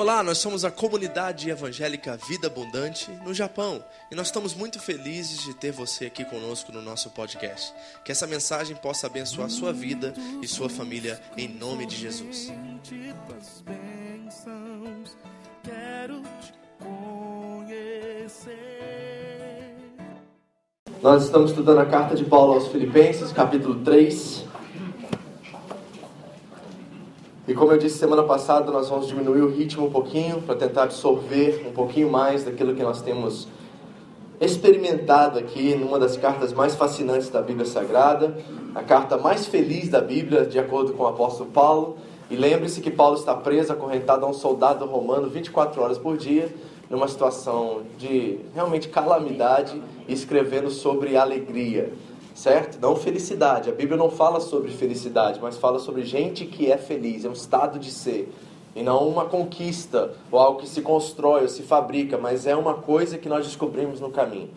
[0.00, 5.42] Olá, nós somos a comunidade evangélica Vida Abundante no Japão e nós estamos muito felizes
[5.42, 7.74] de ter você aqui conosco no nosso podcast.
[8.02, 12.50] Que essa mensagem possa abençoar sua vida e sua família em nome de Jesus.
[21.02, 24.46] Nós estamos estudando a carta de Paulo aos Filipenses, capítulo 3.
[27.46, 30.84] E como eu disse semana passada, nós vamos diminuir o ritmo um pouquinho para tentar
[30.84, 33.46] absorver um pouquinho mais daquilo que nós temos
[34.40, 38.34] experimentado aqui numa das cartas mais fascinantes da Bíblia Sagrada,
[38.74, 41.98] a carta mais feliz da Bíblia, de acordo com o apóstolo Paulo.
[42.30, 46.50] E lembre-se que Paulo está preso, acorrentado a um soldado romano 24 horas por dia,
[46.88, 51.92] numa situação de realmente calamidade, escrevendo sobre alegria
[52.40, 52.78] certo?
[52.80, 53.68] Não felicidade.
[53.68, 57.34] A Bíblia não fala sobre felicidade, mas fala sobre gente que é feliz, é um
[57.34, 58.32] estado de ser.
[58.74, 62.74] E não uma conquista, ou algo que se constrói ou se fabrica, mas é uma
[62.74, 64.48] coisa que nós descobrimos no caminho.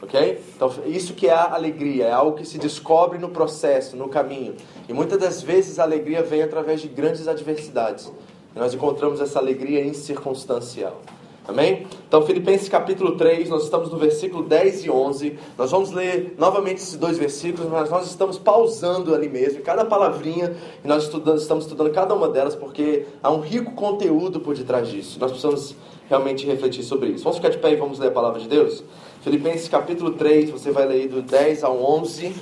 [0.00, 0.40] Ok?
[0.54, 4.54] Então, isso que é a alegria, é algo que se descobre no processo, no caminho.
[4.88, 8.12] E muitas das vezes a alegria vem através de grandes adversidades.
[8.54, 11.00] E nós encontramos essa alegria incircunstancial.
[11.46, 11.88] Amém?
[12.06, 15.38] Então, Filipenses capítulo 3, nós estamos no versículo 10 e 11.
[15.58, 20.54] Nós vamos ler novamente esses dois versículos, mas nós estamos pausando ali mesmo, cada palavrinha,
[20.84, 24.88] e nós estudando, estamos estudando cada uma delas, porque há um rico conteúdo por detrás
[24.88, 25.18] disso.
[25.18, 25.74] Nós precisamos
[26.08, 27.24] realmente refletir sobre isso.
[27.24, 28.84] Vamos ficar de pé e vamos ler a palavra de Deus?
[29.22, 32.36] Filipenses capítulo 3, você vai ler do 10 ao 11,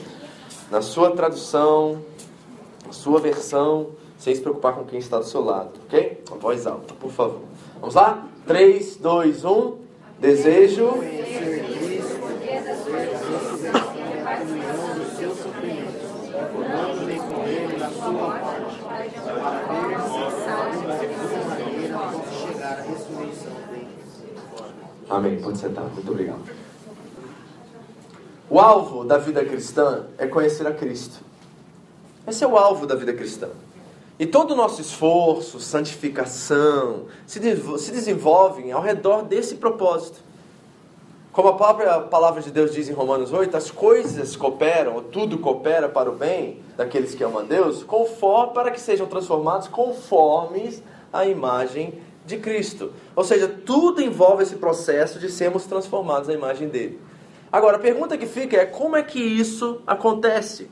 [0.71, 2.03] na sua tradução,
[2.87, 6.23] na sua versão, sem se preocupar com quem está do seu lado, ok?
[6.31, 7.41] A voz alta, por favor.
[7.81, 8.30] Vamos lá?
[8.47, 9.75] 3, 2, 1.
[10.21, 10.95] Desejo.
[25.09, 25.41] Amém.
[25.41, 25.85] Pode sentar.
[25.85, 26.43] Muito obrigado.
[28.49, 31.21] O alvo da vida cristã é conhecer a Cristo.
[32.27, 33.49] Esse é o alvo da vida cristã.
[34.20, 37.41] E todo o nosso esforço, santificação, se,
[37.78, 40.20] se desenvolvem ao redor desse propósito.
[41.32, 45.38] Como a própria palavra de Deus diz em Romanos 8, as coisas cooperam, ou tudo
[45.38, 50.82] coopera para o bem daqueles que amam a Deus, conforme, para que sejam transformados conformes
[51.10, 51.94] à imagem
[52.26, 52.92] de Cristo.
[53.16, 57.00] Ou seja, tudo envolve esse processo de sermos transformados à imagem dele.
[57.50, 60.69] Agora, a pergunta que fica é como é que isso acontece?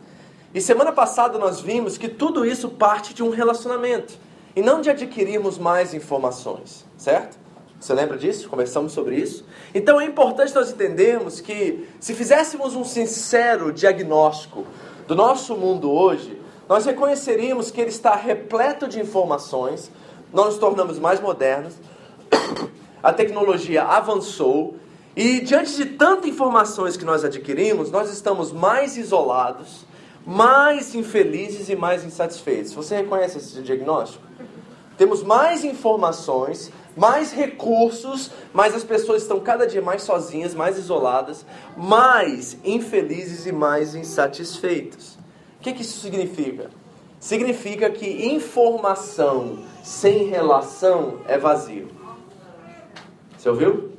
[0.54, 4.14] E semana passada nós vimos que tudo isso parte de um relacionamento
[4.56, 7.38] e não de adquirirmos mais informações, certo?
[7.78, 8.48] Você lembra disso?
[8.48, 9.44] Conversamos sobre isso.
[9.74, 14.66] Então é importante nós entendermos que se fizéssemos um sincero diagnóstico
[15.06, 19.90] do nosso mundo hoje, nós reconheceríamos que ele está repleto de informações,
[20.32, 21.74] nós nos tornamos mais modernos,
[23.02, 24.76] a tecnologia avançou
[25.14, 29.86] e diante de tantas informações que nós adquirimos, nós estamos mais isolados
[30.28, 32.74] mais infelizes e mais insatisfeitos.
[32.74, 34.22] Você reconhece esse diagnóstico?
[34.98, 41.46] Temos mais informações, mais recursos, mas as pessoas estão cada dia mais sozinhas, mais isoladas,
[41.74, 45.14] mais infelizes e mais insatisfeitos.
[45.58, 46.68] O que, que isso significa?
[47.18, 51.88] Significa que informação sem relação é vazio.
[53.38, 53.92] Você ouviu?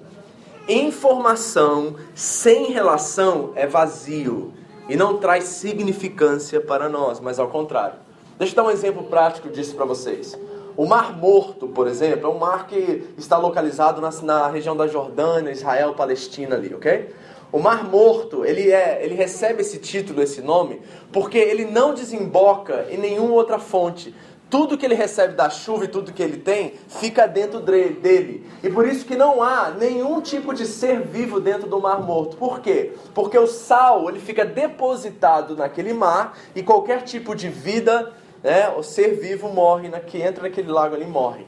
[0.68, 4.54] Informação sem relação é vazio
[4.90, 8.00] e não traz significância para nós, mas ao contrário.
[8.38, 10.38] Deixa eu dar um exemplo prático disso para vocês.
[10.76, 14.88] O Mar Morto, por exemplo, é um mar que está localizado na, na região da
[14.88, 17.10] Jordânia, Israel, Palestina ali, ok?
[17.52, 22.86] O Mar Morto, ele, é, ele recebe esse título, esse nome, porque ele não desemboca
[22.90, 24.16] em nenhuma outra fonte,
[24.50, 28.46] tudo que ele recebe da chuva e tudo que ele tem fica dentro dele.
[28.64, 32.36] E por isso que não há nenhum tipo de ser vivo dentro do mar morto.
[32.36, 32.94] Por quê?
[33.14, 38.12] Porque o sal ele fica depositado naquele mar e qualquer tipo de vida,
[38.44, 41.46] né, o ser vivo morre, que entra naquele lago ele morre.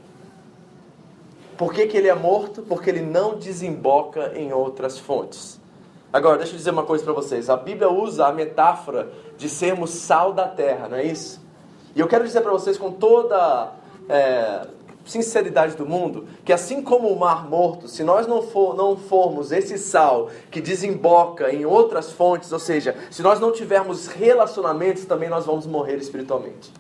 [1.57, 2.62] Por que, que ele é morto?
[2.62, 5.59] Porque ele não desemboca em outras fontes.
[6.13, 7.50] Agora, deixa eu dizer uma coisa para vocês.
[7.50, 11.41] A Bíblia usa a metáfora de sermos sal da terra, não é isso?
[11.96, 13.72] E eu quero dizer para vocês com toda
[14.08, 14.68] é,
[15.06, 19.52] sinceridade do mundo que assim como o mar morto, se nós não, for, não formos
[19.52, 25.30] esse sal que desemboca em outras fontes, ou seja, se nós não tivermos relacionamentos, também
[25.30, 26.72] nós vamos morrer espiritualmente.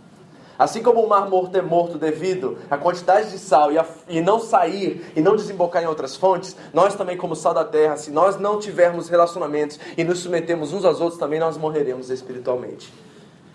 [0.57, 4.21] Assim como o mar morto é morto devido à quantidade de sal e, a, e,
[4.21, 8.11] não sair e não desembocar em outras fontes, nós também, como sal da terra, se
[8.11, 12.93] nós não tivermos relacionamentos e nos submetemos uns aos outros, também nós morreremos espiritualmente.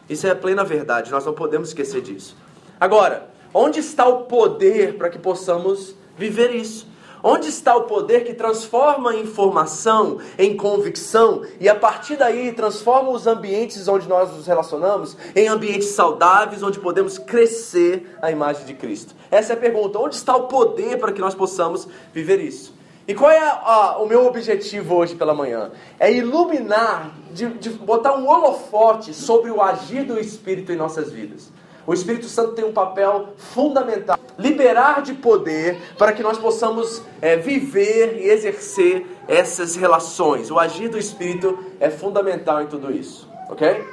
[0.09, 2.37] Isso é a plena verdade, nós não podemos esquecer disso.
[2.79, 6.87] Agora, onde está o poder para que possamos viver isso?
[7.23, 13.11] Onde está o poder que transforma a informação em convicção e a partir daí transforma
[13.11, 18.75] os ambientes onde nós nos relacionamos em ambientes saudáveis, onde podemos crescer a imagem de
[18.75, 19.15] Cristo?
[19.29, 19.99] Essa é a pergunta.
[19.99, 22.73] Onde está o poder para que nós possamos viver isso?
[23.09, 25.71] E qual é a, o meu objetivo hoje pela manhã?
[25.99, 31.53] É iluminar, de, de botar um holofote sobre o agir do Espírito em nossas vidas.
[31.87, 37.37] O Espírito Santo tem um papel fundamental, liberar de poder para que nós possamos é,
[37.37, 40.51] viver e exercer essas relações.
[40.51, 43.85] O agir do Espírito é fundamental em tudo isso, ok?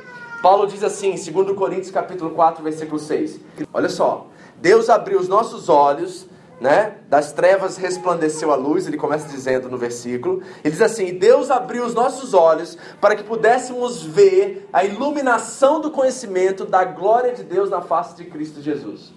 [0.42, 3.40] Paulo diz assim, 2 Coríntios capítulo 4, versículo 6.
[3.72, 4.26] Olha só,
[4.58, 6.28] Deus abriu os nossos olhos
[6.64, 6.96] né?
[7.10, 10.42] Das trevas resplandeceu a luz, ele começa dizendo no versículo.
[10.64, 15.92] Ele diz assim: Deus abriu os nossos olhos para que pudéssemos ver a iluminação do
[15.92, 19.12] conhecimento da glória de Deus na face de Cristo Jesus.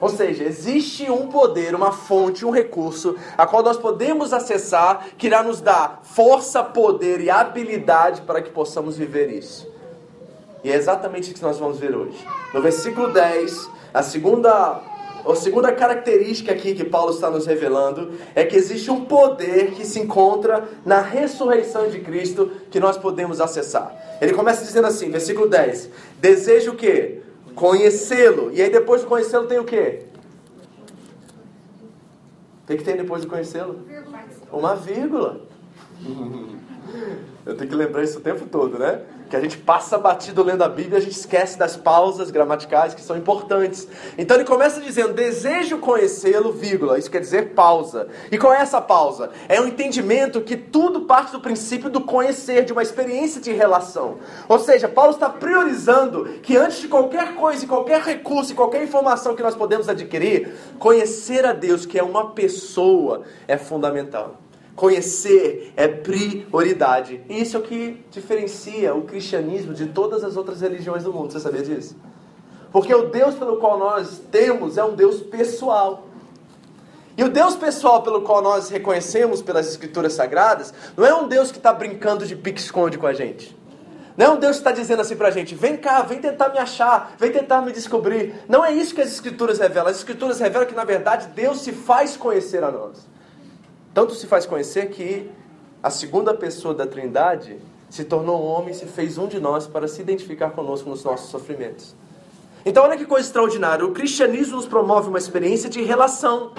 [0.00, 5.26] Ou seja, existe um poder, uma fonte, um recurso a qual nós podemos acessar que
[5.26, 9.70] irá nos dar força, poder e habilidade para que possamos viver isso.
[10.64, 12.26] E é exatamente isso que nós vamos ver hoje.
[12.54, 14.80] No versículo 10, a segunda
[15.26, 19.84] a segunda característica aqui que Paulo está nos revelando é que existe um poder que
[19.84, 24.18] se encontra na ressurreição de Cristo que nós podemos acessar.
[24.20, 25.90] Ele começa dizendo assim, versículo 10:
[26.20, 27.20] Desejo o quê?
[27.54, 28.50] Conhecê-lo.
[28.52, 30.02] E aí depois de conhecê-lo tem o quê?
[32.64, 33.80] O que tem depois de conhecê-lo?
[34.52, 35.40] Uma vírgula.
[37.46, 39.00] Eu tenho que lembrar isso o tempo todo, né?
[39.30, 43.00] que a gente passa batido lendo a Bíblia, a gente esquece das pausas gramaticais que
[43.00, 43.86] são importantes.
[44.18, 46.98] Então ele começa dizendo: desejo conhecê-lo, vírgula.
[46.98, 48.08] Isso quer dizer pausa.
[48.30, 49.30] E qual é essa pausa?
[49.48, 54.18] É um entendimento que tudo parte do princípio do conhecer, de uma experiência de relação.
[54.48, 59.42] Ou seja, Paulo está priorizando que antes de qualquer coisa, qualquer recurso, qualquer informação que
[59.42, 64.49] nós podemos adquirir, conhecer a Deus, que é uma pessoa, é fundamental.
[64.80, 67.20] Conhecer é prioridade.
[67.28, 71.30] E isso é o que diferencia o cristianismo de todas as outras religiões do mundo.
[71.30, 71.94] Você sabia disso?
[72.72, 76.06] Porque o Deus pelo qual nós temos é um Deus pessoal.
[77.14, 81.52] E o Deus pessoal pelo qual nós reconhecemos pelas Escrituras Sagradas não é um Deus
[81.52, 83.54] que está brincando de pique-esconde com a gente.
[84.16, 86.48] Não é um Deus que está dizendo assim para a gente: vem cá, vem tentar
[86.48, 88.34] me achar, vem tentar me descobrir.
[88.48, 89.90] Não é isso que as Escrituras revelam.
[89.90, 93.10] As Escrituras revelam que, na verdade, Deus se faz conhecer a nós.
[93.92, 95.30] Tanto se faz conhecer que
[95.82, 97.58] a segunda pessoa da Trindade
[97.88, 101.94] se tornou homem se fez um de nós para se identificar conosco nos nossos sofrimentos.
[102.64, 103.84] Então, olha que coisa extraordinária.
[103.84, 106.52] O cristianismo nos promove uma experiência de relação.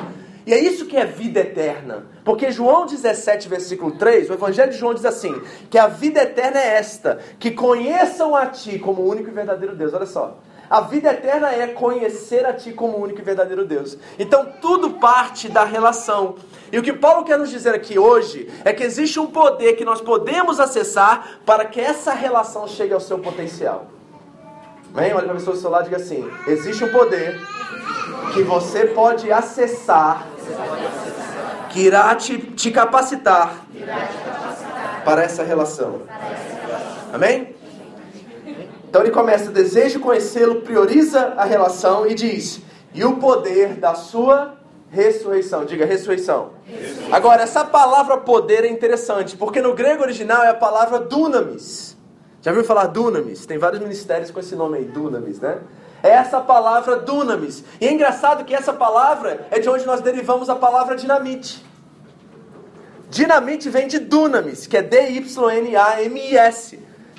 [0.46, 2.06] E é isso que é vida eterna.
[2.26, 5.40] Porque João 17, versículo 3, o Evangelho de João diz assim:
[5.70, 9.76] que a vida eterna é esta, que conheçam a Ti como o único e verdadeiro
[9.76, 9.94] Deus.
[9.94, 10.38] Olha só.
[10.72, 13.98] A vida eterna é conhecer a Ti como o único e verdadeiro Deus.
[14.18, 16.36] Então tudo parte da relação.
[16.72, 19.84] E o que Paulo quer nos dizer aqui hoje é que existe um poder que
[19.84, 23.88] nós podemos acessar para que essa relação chegue ao seu potencial.
[24.96, 25.14] Amém?
[25.14, 27.38] Olha para a pessoa do seu lado e diga assim: existe um poder
[28.34, 30.26] que você pode acessar
[31.70, 33.58] que irá te, te capacitar
[35.04, 36.04] para essa relação.
[37.12, 37.60] Amém?
[38.92, 42.60] Então ele começa, desejo conhecê-lo, prioriza a relação e diz,
[42.94, 44.56] e o poder da sua
[44.90, 45.64] ressurreição.
[45.64, 46.50] Diga ressurreição.
[46.66, 47.16] ressurreição.
[47.16, 51.96] Agora, essa palavra poder é interessante, porque no grego original é a palavra dunamis.
[52.42, 53.46] Já viu falar dunamis?
[53.46, 55.60] Tem vários ministérios com esse nome aí, dunamis, né?
[56.04, 57.64] É essa palavra dunamis.
[57.80, 61.66] E é engraçado que essa palavra é de onde nós derivamos a palavra dinamite.
[63.10, 65.32] Dinamite vem de dunamis, que é D-Y-N-A-M-I-S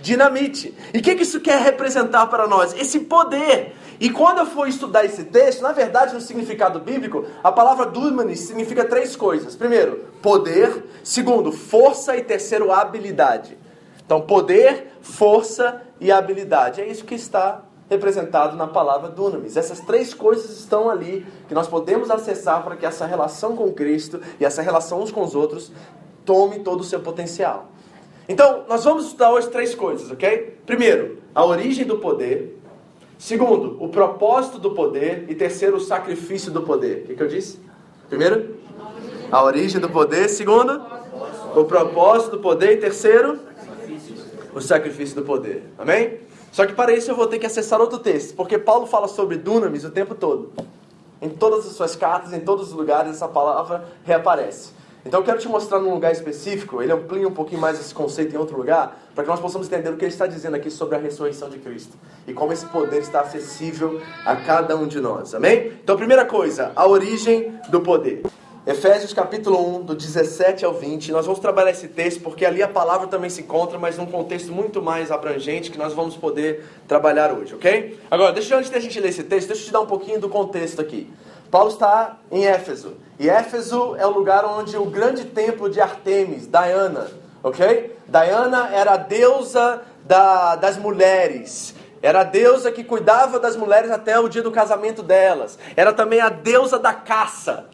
[0.02, 0.74] dinamite.
[0.92, 2.74] E o que, que isso quer representar para nós?
[2.74, 3.74] Esse poder.
[4.00, 8.40] E quando eu for estudar esse texto, na verdade, no significado bíblico, a palavra dunamis
[8.40, 9.54] significa três coisas.
[9.54, 10.84] Primeiro, poder.
[11.04, 12.16] Segundo, força.
[12.16, 13.56] E terceiro, habilidade.
[14.04, 16.80] Então, poder, força e habilidade.
[16.80, 19.56] É isso que está representado na palavra dunamis.
[19.56, 24.20] Essas três coisas estão ali que nós podemos acessar para que essa relação com Cristo
[24.40, 25.70] e essa relação uns com os outros
[26.24, 27.71] tome todo o seu potencial.
[28.28, 30.58] Então, nós vamos estudar hoje três coisas, ok?
[30.64, 32.58] Primeiro, a origem do poder.
[33.18, 35.26] Segundo, o propósito do poder.
[35.28, 36.98] E terceiro, o sacrifício do poder.
[36.98, 37.58] O que, que eu disse?
[38.08, 38.56] Primeiro,
[39.30, 40.28] a origem do poder.
[40.28, 40.82] Segundo,
[41.54, 42.72] o propósito do poder.
[42.72, 43.40] E terceiro,
[44.54, 45.64] o sacrifício do poder.
[45.78, 46.20] Amém?
[46.52, 49.38] Só que para isso eu vou ter que acessar outro texto, porque Paulo fala sobre
[49.38, 50.52] dunamis o tempo todo.
[51.20, 54.70] Em todas as suas cartas, em todos os lugares, essa palavra reaparece.
[55.04, 58.34] Então eu quero te mostrar num lugar específico, ele amplia um pouquinho mais esse conceito
[58.34, 60.94] em outro lugar, para que nós possamos entender o que ele está dizendo aqui sobre
[60.94, 65.34] a ressurreição de Cristo e como esse poder está acessível a cada um de nós.
[65.34, 65.72] Amém?
[65.82, 68.22] Então, primeira coisa, a origem do poder.
[68.64, 71.10] Efésios capítulo 1, do 17 ao 20.
[71.10, 74.52] Nós vamos trabalhar esse texto porque ali a palavra também se encontra, mas num contexto
[74.52, 77.98] muito mais abrangente que nós vamos poder trabalhar hoje, ok?
[78.08, 80.20] Agora, deixa eu, antes da gente ler esse texto, deixa eu te dar um pouquinho
[80.20, 81.10] do contexto aqui.
[81.52, 82.96] Paulo está em Éfeso.
[83.20, 87.08] E Éfeso é o lugar onde o grande templo de Artemis, Diana,
[87.42, 87.94] ok?
[88.08, 91.74] Diana era a deusa da, das mulheres.
[92.00, 95.58] Era a deusa que cuidava das mulheres até o dia do casamento delas.
[95.76, 97.66] Era também a deusa da caça.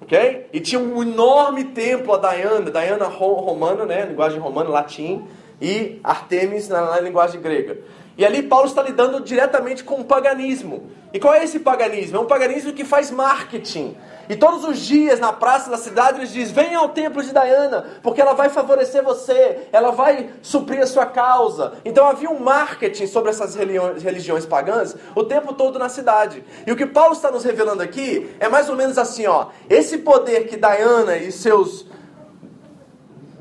[0.00, 0.48] Ok?
[0.52, 4.06] E tinha um enorme templo a Diana, Diana romana, né?
[4.06, 5.26] Linguagem romana, latim,
[5.60, 7.78] e Artemis na, na linguagem grega.
[8.18, 10.90] E ali Paulo está lidando diretamente com o paganismo.
[11.12, 12.16] E qual é esse paganismo?
[12.16, 13.96] É um paganismo que faz marketing.
[14.28, 17.86] E todos os dias na praça da cidade eles dizem: venha ao templo de Diana,
[18.02, 21.74] porque ela vai favorecer você, ela vai suprir a sua causa.
[21.84, 26.42] Então havia um marketing sobre essas religiões pagãs o tempo todo na cidade.
[26.66, 29.98] E o que Paulo está nos revelando aqui é mais ou menos assim: ó, esse
[29.98, 31.86] poder que Diana e seus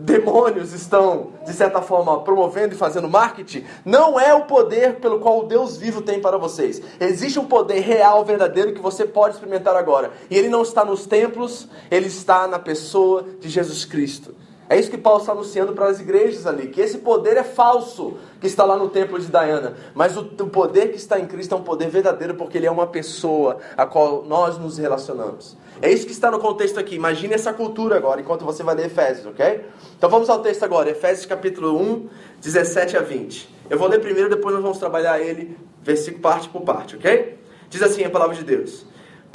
[0.05, 5.39] demônios estão, de certa forma, promovendo e fazendo marketing, não é o poder pelo qual
[5.39, 6.81] o Deus vivo tem para vocês.
[6.99, 10.11] Existe um poder real, verdadeiro, que você pode experimentar agora.
[10.29, 14.35] E ele não está nos templos, ele está na pessoa de Jesus Cristo.
[14.67, 18.15] É isso que Paulo está anunciando para as igrejas ali, que esse poder é falso
[18.41, 21.53] que está lá no templo de Diana, mas o, o, poder que está em Cristo
[21.53, 25.55] é um poder verdadeiro porque ele é uma pessoa a qual nós nos relacionamos.
[25.81, 26.95] É isso que está no contexto aqui.
[26.95, 29.61] Imagine essa cultura agora, enquanto você vai ler Efésios, ok?
[29.97, 32.09] Então vamos ao texto agora, Efésios capítulo 1,
[32.41, 33.49] 17 a 20.
[33.69, 37.37] Eu vou ler primeiro, depois nós vamos trabalhar ele, versículo parte por parte, ok?
[37.69, 38.85] Diz assim a palavra de Deus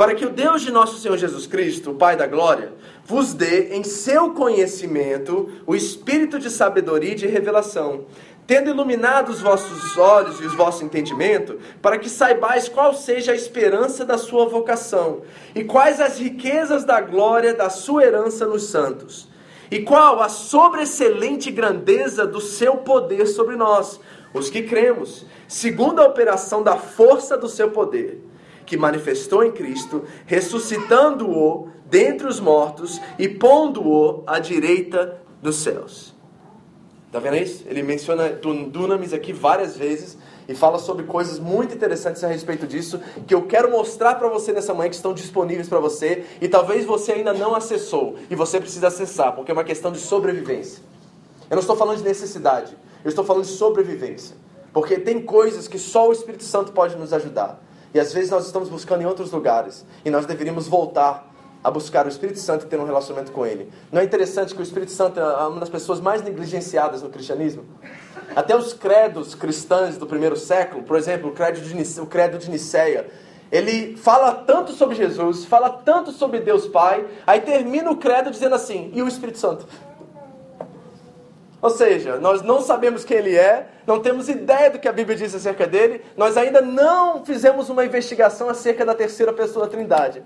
[0.00, 2.73] para que o Deus de nosso Senhor Jesus Cristo, o Pai da glória,
[3.04, 8.06] vos dê em seu conhecimento o espírito de sabedoria e de revelação,
[8.47, 13.35] tendo iluminado os vossos olhos e os vossos entendimentos, para que saibais qual seja a
[13.35, 15.23] esperança da sua vocação,
[15.54, 19.28] e quais as riquezas da glória da sua herança nos santos,
[19.70, 24.00] e qual a sobreexcelente grandeza do seu poder sobre nós,
[24.35, 28.30] os que cremos, segundo a operação da força do seu poder
[28.70, 36.14] que manifestou em Cristo, ressuscitando-o dentre os mortos e pondo-o à direita dos céus.
[37.11, 37.64] Está vendo isso?
[37.67, 40.17] Ele menciona dunamis aqui várias vezes
[40.49, 44.52] e fala sobre coisas muito interessantes a respeito disso que eu quero mostrar para você
[44.52, 48.61] nessa manhã que estão disponíveis para você e talvez você ainda não acessou e você
[48.61, 50.85] precisa acessar, porque é uma questão de sobrevivência.
[51.50, 54.37] Eu não estou falando de necessidade, eu estou falando de sobrevivência.
[54.73, 57.61] Porque tem coisas que só o Espírito Santo pode nos ajudar.
[57.93, 59.85] E às vezes nós estamos buscando em outros lugares.
[60.05, 61.29] E nós deveríamos voltar
[61.62, 63.71] a buscar o Espírito Santo e ter um relacionamento com Ele.
[63.93, 67.64] Não é interessante que o Espírito Santo é uma das pessoas mais negligenciadas no cristianismo?
[68.35, 72.38] Até os credos cristãos do primeiro século, por exemplo, o credo de, Nice, o credo
[72.38, 73.09] de Niceia,
[73.50, 78.55] ele fala tanto sobre Jesus, fala tanto sobre Deus Pai, aí termina o credo dizendo
[78.55, 79.67] assim: e o Espírito Santo?
[81.61, 85.17] Ou seja, nós não sabemos quem ele é, não temos ideia do que a Bíblia
[85.17, 90.23] diz acerca dele, nós ainda não fizemos uma investigação acerca da terceira pessoa da Trindade.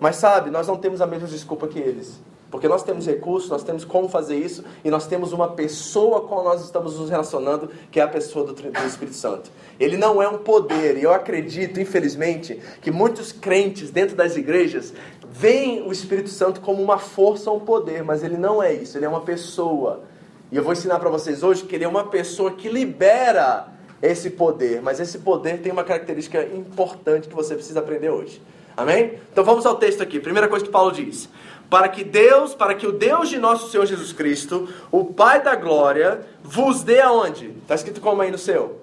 [0.00, 2.20] Mas sabe, nós não temos a mesma desculpa que eles.
[2.50, 6.26] Porque nós temos recursos, nós temos como fazer isso, e nós temos uma pessoa com
[6.26, 9.50] a qual nós estamos nos relacionando, que é a pessoa do, do Espírito Santo.
[9.78, 14.94] Ele não é um poder, e eu acredito, infelizmente, que muitos crentes dentro das igrejas
[15.30, 18.96] veem o Espírito Santo como uma força ou um poder, mas ele não é isso,
[18.96, 20.04] ele é uma pessoa.
[20.50, 23.68] E eu vou ensinar para vocês hoje que ele é uma pessoa que libera
[24.00, 28.40] esse poder, mas esse poder tem uma característica importante que você precisa aprender hoje.
[28.78, 29.18] Amém?
[29.32, 30.20] Então vamos ao texto aqui.
[30.20, 31.28] Primeira coisa que Paulo diz:
[31.68, 35.56] Para que Deus, para que o Deus de nosso Senhor Jesus Cristo, o Pai da
[35.56, 37.48] glória, vos dê aonde?
[37.60, 38.80] Está escrito como aí no seu?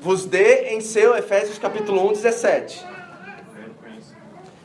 [0.00, 2.86] Vos dê em seu Efésios capítulo 1, 17.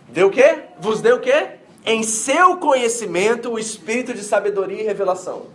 [0.10, 0.60] Dê o quê?
[0.80, 1.48] Vos dê o quê?
[1.84, 5.48] Em seu conhecimento o espírito de sabedoria e revelação.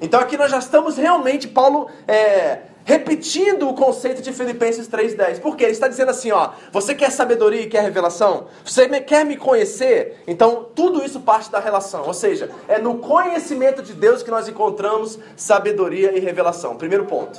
[0.00, 5.40] Então aqui nós já estamos realmente, Paulo, é, repetindo o conceito de Filipenses 3,10.
[5.40, 5.64] Por quê?
[5.64, 8.46] Ele está dizendo assim, ó, você quer sabedoria e quer revelação?
[8.64, 10.22] Você quer me conhecer?
[10.26, 12.06] Então tudo isso parte da relação.
[12.06, 16.78] Ou seja, é no conhecimento de Deus que nós encontramos sabedoria e revelação.
[16.78, 17.38] Primeiro ponto.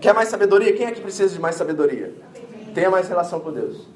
[0.00, 0.76] Quer mais sabedoria?
[0.76, 2.12] Quem é que precisa de mais sabedoria?
[2.74, 3.86] Tenha mais relação com Deus.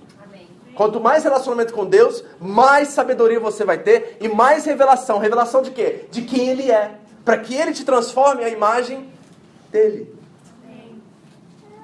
[0.76, 5.18] Quanto mais relacionamento com Deus, mais sabedoria você vai ter e mais revelação.
[5.18, 6.04] Revelação de quê?
[6.12, 6.92] De quem Ele é
[7.24, 9.10] para que Ele te transforme a imagem
[9.72, 10.19] dele.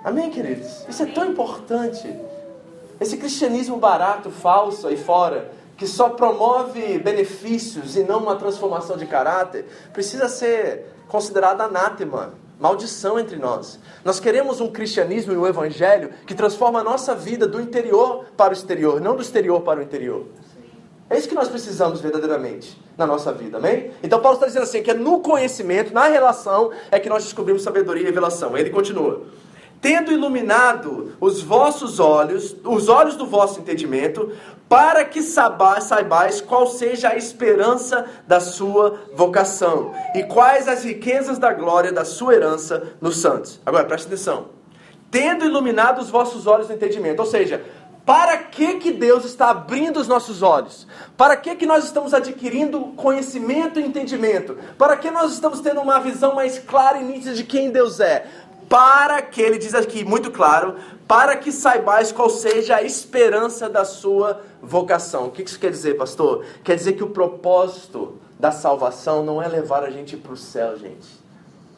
[0.07, 0.87] Amém, queridos?
[0.89, 2.09] Isso é tão importante.
[3.01, 9.05] Esse cristianismo barato, falso aí fora, que só promove benefícios e não uma transformação de
[9.05, 13.81] caráter, precisa ser considerada anátema, maldição entre nós.
[14.05, 18.51] Nós queremos um cristianismo e um evangelho que transforma a nossa vida do interior para
[18.51, 20.25] o exterior, não do exterior para o interior.
[21.11, 23.91] É isso que nós precisamos verdadeiramente na nossa vida, amém?
[24.05, 27.65] Então Paulo está dizendo assim, que é no conhecimento, na relação, é que nós descobrimos
[27.65, 28.57] sabedoria e revelação.
[28.57, 29.25] Ele continua
[29.87, 34.33] tendo iluminado os vossos olhos, os olhos do vosso entendimento,
[34.69, 41.53] para que saibais qual seja a esperança da sua vocação e quais as riquezas da
[41.53, 43.61] glória da sua herança nos santos.
[43.65, 44.49] Agora preste atenção.
[45.09, 47.65] Tendo iluminado os vossos olhos do entendimento, ou seja,
[48.07, 50.87] para que, que Deus está abrindo os nossos olhos?
[51.17, 54.57] Para que, que nós estamos adquirindo conhecimento e entendimento?
[54.79, 58.25] Para que nós estamos tendo uma visão mais clara e nítida de quem Deus é?
[58.69, 63.85] Para que, ele diz aqui muito claro, para que saibais qual seja a esperança da
[63.85, 65.27] sua vocação.
[65.27, 66.45] O que isso quer dizer, pastor?
[66.65, 70.77] Quer dizer que o propósito da salvação não é levar a gente para o céu,
[70.77, 71.26] gente.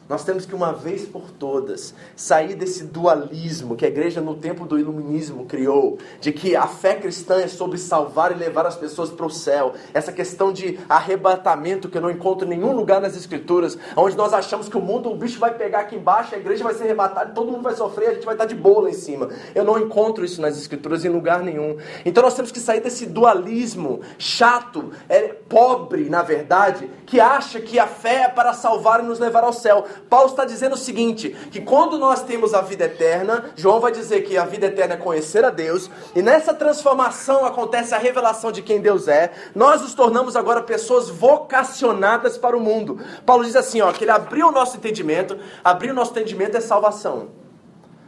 [0.09, 4.65] Nós temos que, uma vez por todas, sair desse dualismo que a igreja no tempo
[4.65, 9.11] do iluminismo criou, de que a fé cristã é sobre salvar e levar as pessoas
[9.11, 9.73] para o céu.
[9.93, 14.33] Essa questão de arrebatamento que eu não encontro em nenhum lugar nas escrituras, onde nós
[14.33, 17.31] achamos que o mundo, o bicho vai pegar aqui embaixo, a igreja vai ser arrebatada,
[17.31, 19.29] todo mundo vai sofrer, a gente vai estar de boa lá em cima.
[19.53, 21.77] Eu não encontro isso nas escrituras em lugar nenhum.
[22.03, 27.77] Então nós temos que sair desse dualismo chato, é, pobre, na verdade, que acha que
[27.77, 29.85] a fé é para salvar e nos levar ao céu.
[30.09, 34.21] Paulo está dizendo o seguinte: que quando nós temos a vida eterna, João vai dizer
[34.21, 38.61] que a vida eterna é conhecer a Deus, e nessa transformação acontece a revelação de
[38.61, 42.99] quem Deus é, nós nos tornamos agora pessoas vocacionadas para o mundo.
[43.25, 46.61] Paulo diz assim: ó, que ele abriu o nosso entendimento, abrir o nosso entendimento é
[46.61, 47.29] salvação.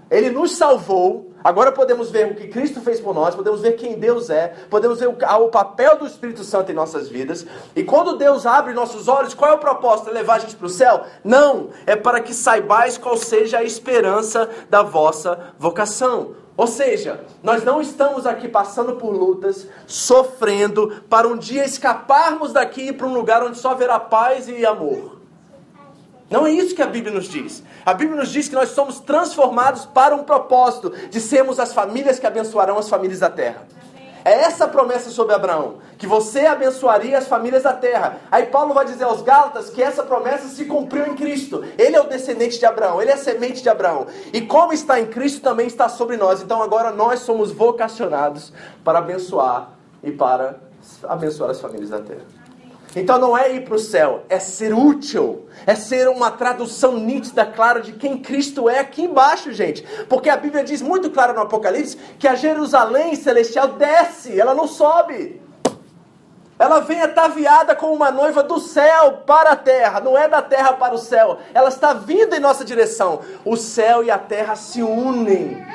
[0.10, 3.98] Ele nos salvou Agora podemos ver o que Cristo fez por nós, podemos ver quem
[3.98, 7.46] Deus é, podemos ver o, papel do Espírito Santo em nossas vidas.
[7.76, 10.10] E quando Deus abre nossos olhos, qual é o propósito?
[10.10, 11.02] É levar a gente para o céu?
[11.24, 16.36] Não, é para que saibais qual seja a esperança da vossa vocação.
[16.58, 22.92] Ou seja, nós não estamos aqui passando por lutas, sofrendo, para um dia escaparmos daqui
[22.94, 25.21] para um lugar onde só haverá paz e amor.
[26.32, 27.62] Não é isso que a Bíblia nos diz.
[27.86, 32.20] A Bíblia nos diz que nós somos transformados para um propósito de sermos as famílias
[32.20, 33.68] que abençoarão as famílias da terra.
[34.24, 38.18] É essa a promessa sobre Abraão, que você abençoaria as famílias da terra.
[38.32, 41.66] Aí Paulo vai dizer aos Gálatas que essa promessa se cumpriu em Cristo.
[41.78, 44.06] Ele é o descendente de Abraão, ele é a semente de Abraão.
[44.32, 46.42] E como está em Cristo, também está sobre nós.
[46.42, 49.72] Então agora nós somos vocacionados para abençoar
[50.04, 50.56] e para
[51.04, 52.41] abençoar as famílias da terra.
[52.96, 57.46] Então não é ir para o céu, é ser útil, é ser uma tradução nítida,
[57.46, 59.84] clara de quem Cristo é aqui embaixo, gente.
[60.10, 64.68] Porque a Bíblia diz muito claro no Apocalipse que a Jerusalém celestial desce, ela não
[64.68, 65.42] sobe.
[66.60, 70.74] Ela vem ataviada como uma noiva do céu para a terra, não é da terra
[70.74, 71.40] para o céu.
[71.54, 73.22] Ela está vindo em nossa direção.
[73.44, 75.66] O céu e a terra se unem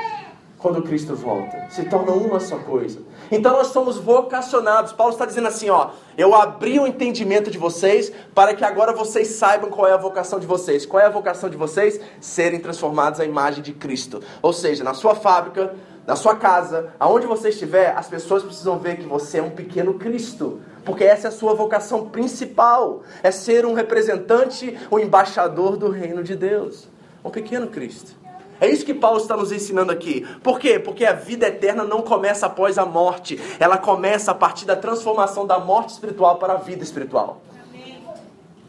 [0.59, 3.00] quando Cristo volta, se tornam uma só coisa.
[3.31, 4.93] Então nós somos vocacionados.
[4.93, 9.29] Paulo está dizendo assim, ó, eu abri o entendimento de vocês para que agora vocês
[9.29, 10.87] saibam qual é a vocação de vocês.
[10.87, 12.01] Qual é a vocação de vocês?
[12.21, 14.23] Serem transformados à imagem de Cristo.
[14.41, 15.75] Ou seja, na sua fábrica,
[16.07, 19.95] na sua casa, aonde você estiver, as pessoas precisam ver que você é um pequeno
[19.95, 20.61] Cristo.
[20.85, 23.03] Porque essa é a sua vocação principal.
[23.23, 26.89] É ser um representante, um embaixador do reino de Deus.
[27.25, 28.15] Um pequeno Cristo.
[28.61, 30.27] É isso que Paulo está nos ensinando aqui.
[30.42, 30.79] Por quê?
[30.79, 33.40] Porque a vida eterna não começa após a morte.
[33.61, 37.42] Ela começa a partir da transformação da morte espiritual para a vida espiritual.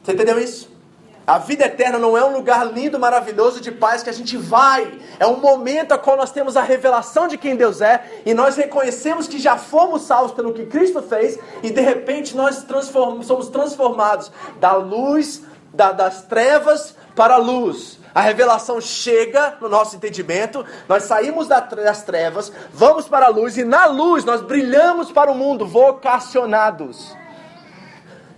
[0.03, 0.77] Você entendeu isso?
[1.25, 4.97] A vida eterna não é um lugar lindo, maravilhoso de paz que a gente vai.
[5.19, 8.55] É um momento a qual nós temos a revelação de quem Deus é e nós
[8.55, 13.49] reconhecemos que já fomos salvos pelo que Cristo fez e de repente nós transform somos
[13.49, 20.65] transformados da luz, da, das trevas para a luz a revelação chega no nosso entendimento,
[20.89, 25.35] nós saímos das trevas, vamos para a luz e na luz nós brilhamos para o
[25.35, 27.15] mundo, vocacionados.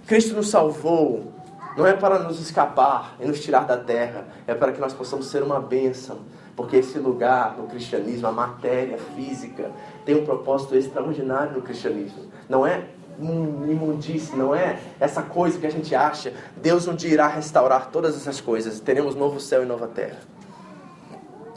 [0.05, 1.31] Cristo nos salvou,
[1.77, 5.27] não é para nos escapar e nos tirar da terra, é para que nós possamos
[5.27, 6.19] ser uma bênção.
[6.57, 9.71] Porque esse lugar no cristianismo, a matéria física,
[10.03, 12.25] tem um propósito extraordinário no cristianismo.
[12.49, 12.83] Não é
[13.19, 16.33] imundice, não é essa coisa que a gente acha.
[16.57, 18.79] Deus um dia irá restaurar todas essas coisas.
[18.79, 20.19] Teremos novo céu e nova terra.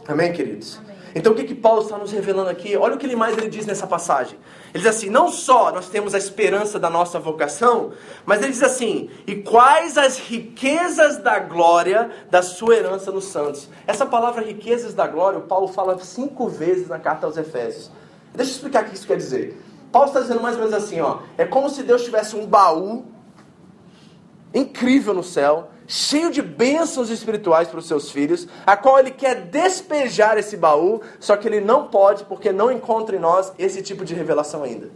[0.06, 0.78] Amém, queridos?
[0.78, 0.92] Amém.
[1.14, 2.76] Então o que, que Paulo está nos revelando aqui?
[2.76, 4.38] Olha o que ele mais ele diz nessa passagem.
[4.72, 7.92] Ele diz assim: não só nós temos a esperança da nossa vocação,
[8.24, 13.68] mas ele diz assim: e quais as riquezas da glória da sua herança nos santos?
[13.86, 17.90] Essa palavra riquezas da glória, o Paulo fala cinco vezes na carta aos Efésios.
[18.34, 19.60] Deixa eu explicar o que isso quer dizer.
[19.92, 21.18] Paulo está dizendo mais ou menos assim, ó.
[21.36, 23.04] É como se Deus tivesse um baú
[24.54, 29.42] incrível no céu, cheio de bênçãos espirituais para os seus filhos, a qual ele quer
[29.42, 34.04] despejar esse baú, só que ele não pode porque não encontra em nós esse tipo
[34.04, 34.90] de revelação ainda.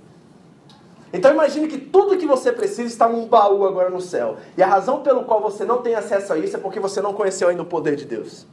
[1.13, 4.37] Então imagine que tudo que você precisa está num baú agora no céu.
[4.57, 7.13] E a razão pelo qual você não tem acesso a isso é porque você não
[7.13, 8.47] conheceu ainda o poder de Deus.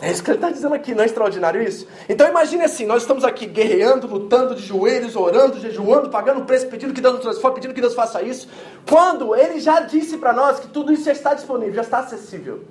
[0.00, 1.86] É isso que ele está dizendo aqui, não é extraordinário isso?
[2.06, 6.92] Então imagine assim, nós estamos aqui guerreando, lutando de joelhos, orando, jejuando, pagando preço, pedindo
[6.92, 8.46] que Deus nos transforme, pedindo que Deus faça isso.
[8.86, 12.64] Quando ele já disse para nós que tudo isso já está disponível, já está acessível.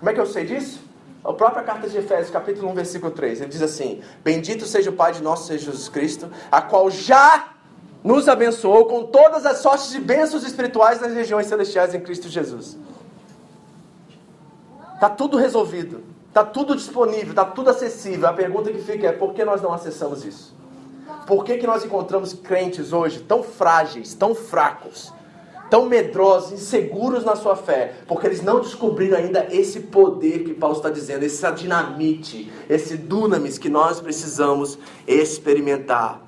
[0.00, 0.80] Como é que eu sei disso?
[1.24, 4.94] A própria carta de Efésios, capítulo 1, versículo 3, ele diz assim: Bendito seja o
[4.94, 7.50] Pai de nosso Senhor Jesus Cristo, a qual já
[8.02, 12.76] nos abençoou com todas as sortes de bênçãos espirituais nas regiões celestiais em Cristo Jesus.
[14.94, 16.02] Está tudo resolvido.
[16.30, 18.28] Está tudo disponível, está tudo acessível.
[18.28, 20.54] A pergunta que fica é: por que nós não acessamos isso?
[21.26, 25.12] Por que, que nós encontramos crentes hoje tão frágeis, tão fracos,
[25.68, 27.94] tão medrosos, inseguros na sua fé?
[28.06, 33.58] Porque eles não descobriram ainda esse poder que Paulo está dizendo, essa dinamite, esse dunamis
[33.58, 36.22] que nós precisamos experimentar.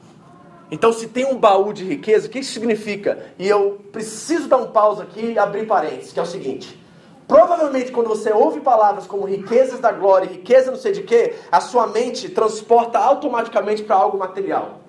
[0.69, 3.27] Então, se tem um baú de riqueza, o que isso significa?
[3.39, 6.82] E eu preciso dar um pausa aqui e abrir parênteses, que é o seguinte.
[7.27, 11.61] Provavelmente, quando você ouve palavras como riquezas da glória, riqueza não sei de quê, a
[11.61, 14.81] sua mente transporta automaticamente para algo material.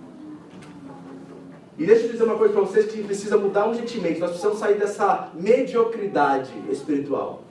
[1.78, 4.20] E deixa eu dizer uma coisa para vocês que precisa mudar urgentemente.
[4.20, 7.44] Nós precisamos sair dessa mediocridade espiritual.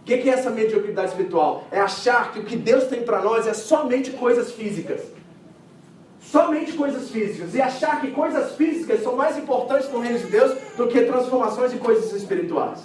[0.00, 1.64] O que é essa mediocridade espiritual?
[1.70, 5.00] É achar que o que Deus tem para nós é somente coisas físicas.
[6.20, 7.54] Somente coisas físicas.
[7.54, 11.72] E achar que coisas físicas são mais importantes no reino de Deus do que transformações
[11.72, 12.80] de coisas espirituais.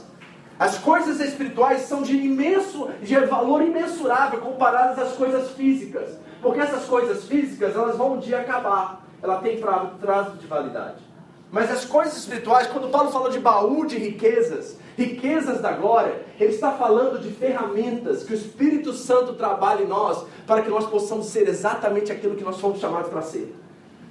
[0.57, 6.17] As coisas espirituais são de imenso, de valor imensurável comparadas às coisas físicas.
[6.41, 9.05] Porque essas coisas físicas, elas vão um dia acabar.
[9.21, 11.03] Ela tem prazo de validade.
[11.51, 16.53] Mas as coisas espirituais, quando Paulo falou de baú de riquezas, riquezas da glória, ele
[16.53, 21.27] está falando de ferramentas que o Espírito Santo trabalha em nós para que nós possamos
[21.27, 23.55] ser exatamente aquilo que nós fomos chamados para ser.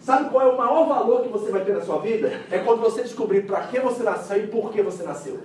[0.00, 2.40] Sabe qual é o maior valor que você vai ter na sua vida?
[2.50, 5.40] É quando você descobrir para que você nasceu e por que você nasceu.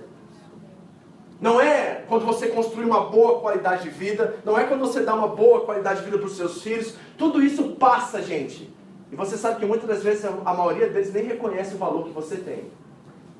[1.40, 5.14] Não é quando você construi uma boa qualidade de vida, não é quando você dá
[5.14, 6.94] uma boa qualidade de vida para os seus filhos.
[7.16, 8.70] Tudo isso passa, gente.
[9.10, 12.10] E você sabe que muitas das vezes a maioria deles nem reconhece o valor que
[12.10, 12.70] você tem.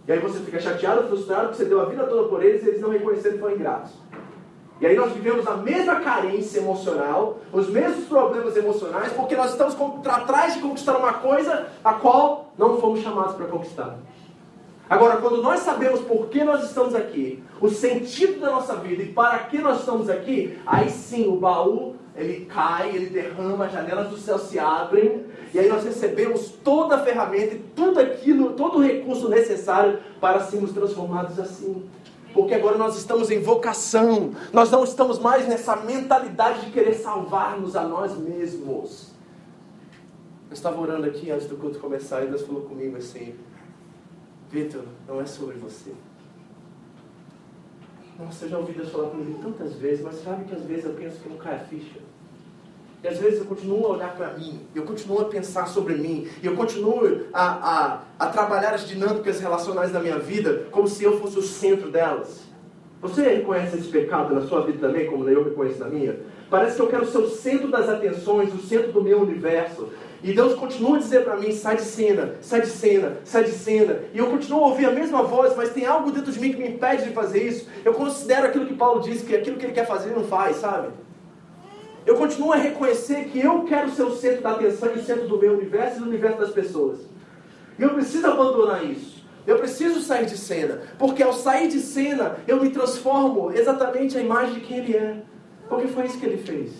[0.08, 2.68] E aí você fica chateado, frustrado, porque você deu a vida toda por eles e
[2.68, 3.92] eles não reconheceram e foram ingratos.
[4.80, 9.76] E aí nós vivemos a mesma carência emocional, os mesmos problemas emocionais, porque nós estamos
[10.06, 13.98] atrás de conquistar uma coisa a qual não fomos chamados para conquistar.
[14.90, 19.12] Agora, quando nós sabemos por que nós estamos aqui, o sentido da nossa vida e
[19.12, 24.08] para que nós estamos aqui, aí sim o baú ele cai, ele derrama, as janelas
[24.08, 28.78] do céu se abrem, e aí nós recebemos toda a ferramenta e tudo aquilo, todo
[28.78, 31.88] o recurso necessário para sermos transformados assim.
[32.34, 37.76] Porque agora nós estamos em vocação, nós não estamos mais nessa mentalidade de querer salvar-nos
[37.76, 39.12] a nós mesmos.
[40.48, 43.34] Eu estava orando aqui antes do culto começar e Deus falou comigo assim:
[44.50, 45.92] Vitor, não é sobre você.
[48.18, 50.92] Nossa, eu já ouvi Deus falar comigo tantas vezes, mas sabe que às vezes eu
[50.92, 52.00] penso que não cai a ficha.
[53.02, 56.28] E às vezes eu continuo a olhar para mim, eu continuo a pensar sobre mim,
[56.42, 61.18] eu continuo a, a, a trabalhar as dinâmicas relacionais da minha vida como se eu
[61.18, 62.42] fosse o centro delas.
[63.00, 66.20] Você reconhece esse pecado na sua vida também, como eu reconheço na minha?
[66.50, 69.88] Parece que eu quero ser o centro das atenções, o centro do meu universo.
[70.22, 73.52] E Deus continua a dizer para mim: sai de cena, sai de cena, sai de
[73.52, 74.00] cena.
[74.12, 76.58] E eu continuo a ouvir a mesma voz, mas tem algo dentro de mim que
[76.58, 77.66] me impede de fazer isso.
[77.84, 80.56] Eu considero aquilo que Paulo disse, que aquilo que ele quer fazer ele não faz,
[80.56, 80.88] sabe?
[82.04, 85.28] Eu continuo a reconhecer que eu quero ser o centro da atenção e o centro
[85.28, 87.00] do meu universo e do universo das pessoas.
[87.78, 89.20] E eu preciso abandonar isso.
[89.46, 94.20] Eu preciso sair de cena, porque ao sair de cena eu me transformo exatamente a
[94.20, 95.22] imagem de quem ele é.
[95.68, 96.72] Porque foi isso que ele fez.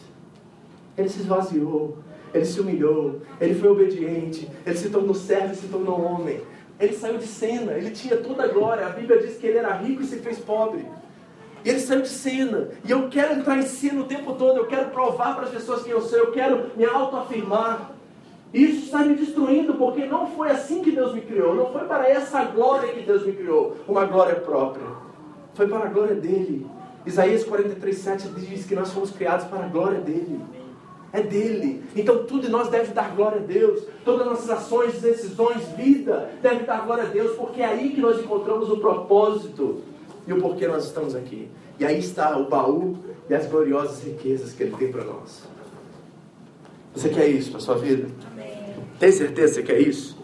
[0.96, 1.98] Ele se esvaziou,
[2.32, 6.40] ele se humilhou, ele foi obediente, ele se tornou servo e se tornou homem.
[6.78, 8.86] Ele saiu de cena, ele tinha toda a glória.
[8.86, 10.84] A Bíblia diz que ele era rico e se fez pobre.
[11.64, 12.70] Ele saiu de cena.
[12.84, 14.58] E eu quero entrar em cena o tempo todo.
[14.58, 16.18] Eu quero provar para as pessoas quem eu sou.
[16.18, 17.92] Eu quero me autoafirmar.
[18.54, 21.54] Isso está me destruindo, porque não foi assim que Deus me criou.
[21.54, 24.86] Não foi para essa glória que Deus me criou, uma glória própria.
[25.54, 26.66] Foi para a glória dele.
[27.04, 30.40] Isaías 43, 7 diz que nós fomos criados para a glória dele
[31.12, 31.82] é dele.
[31.96, 33.84] Então tudo em nós deve dar glória a Deus.
[34.04, 38.00] Todas as nossas ações, decisões, vida deve dar glória a Deus, porque é aí que
[38.00, 39.82] nós encontramos o propósito
[40.26, 41.48] e o porquê nós estamos aqui.
[41.78, 45.42] E aí está o baú e as gloriosas riquezas que ele tem para nós.
[46.94, 48.08] Você quer isso para sua vida?
[48.32, 48.74] Amém.
[48.98, 50.18] Tem certeza que é isso?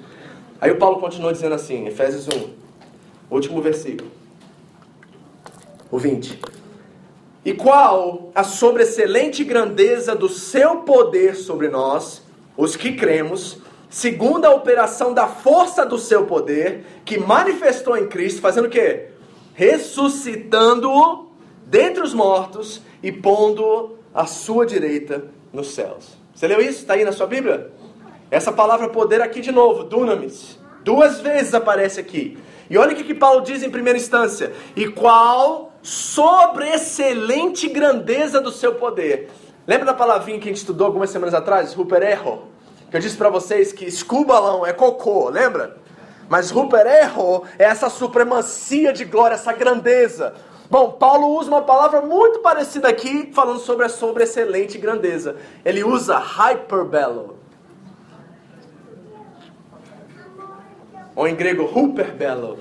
[0.60, 2.50] Aí o Paulo continua dizendo assim, Efésios 1,
[3.30, 4.10] último versículo,
[5.90, 6.38] o 20.
[7.46, 12.20] E qual a sobreexcelente grandeza do seu poder sobre nós,
[12.56, 18.40] os que cremos, segundo a operação da força do seu poder, que manifestou em Cristo,
[18.40, 19.10] fazendo o quê?
[19.54, 21.28] Ressuscitando-o
[21.64, 26.18] dentre os mortos e pondo-o à sua direita nos céus.
[26.34, 26.80] Você leu isso?
[26.80, 27.70] Está aí na sua Bíblia?
[28.28, 30.58] Essa palavra poder aqui de novo, dunamis.
[30.82, 32.36] Duas vezes aparece aqui.
[32.68, 34.52] E olha o que Paulo diz em primeira instância.
[34.74, 39.30] E qual sobre excelente grandeza do seu poder.
[39.64, 41.74] Lembra da palavrinha que a gente estudou algumas semanas atrás?
[41.74, 42.42] Ruperejo.
[42.90, 45.76] Que eu disse para vocês que escubalão é cocô, lembra?
[46.28, 50.34] Mas ruperejo é essa supremacia de glória, essa grandeza.
[50.68, 55.36] Bom, Paulo usa uma palavra muito parecida aqui, falando sobre a sobre excelente grandeza.
[55.64, 57.38] Ele usa hyperbelo.
[61.14, 62.58] Ou em grego, huperbelo.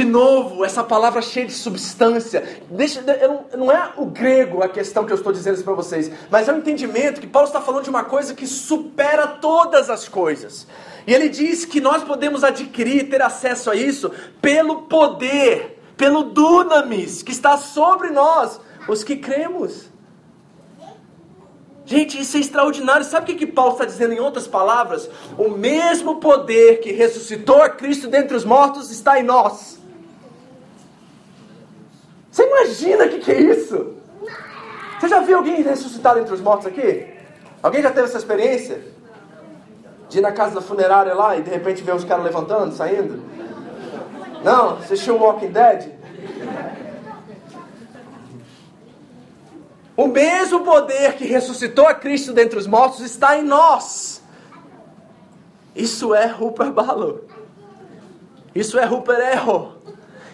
[0.00, 2.62] De novo, essa palavra cheia de substância.
[2.70, 6.10] Deixa, não, não é o grego a questão que eu estou dizendo isso para vocês,
[6.30, 10.08] mas é o entendimento que Paulo está falando de uma coisa que supera todas as
[10.08, 10.66] coisas.
[11.06, 14.10] E ele diz que nós podemos adquirir, ter acesso a isso,
[14.40, 18.58] pelo poder, pelo dunamis que está sobre nós,
[18.88, 19.90] os que cremos.
[21.84, 23.04] Gente, isso é extraordinário.
[23.04, 25.10] Sabe o que, que Paulo está dizendo em outras palavras?
[25.36, 29.79] O mesmo poder que ressuscitou a Cristo dentre os mortos está em nós.
[32.30, 33.94] Você imagina o que, que é isso?
[34.98, 37.06] Você já viu alguém ressuscitado entre os mortos aqui?
[37.62, 38.82] Alguém já teve essa experiência?
[40.08, 43.22] De ir na casa da funerária lá e de repente ver os caras levantando, saindo?
[44.44, 44.78] Não?
[44.78, 45.92] Assistiu Walking Dead?
[49.96, 54.22] O mesmo poder que ressuscitou a Cristo dentre os mortos está em nós.
[55.74, 57.24] Isso é Rupert Balo.
[58.54, 59.79] Isso é Rupert Erro.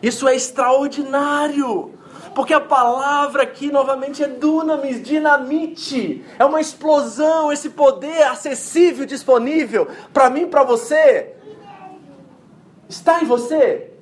[0.02, 1.94] Isso é extraordinário.
[2.34, 6.24] Porque a palavra aqui novamente é dunamis, dinamite.
[6.38, 11.34] É uma explosão, esse poder acessível, disponível para mim, para você.
[12.88, 13.95] Está em você.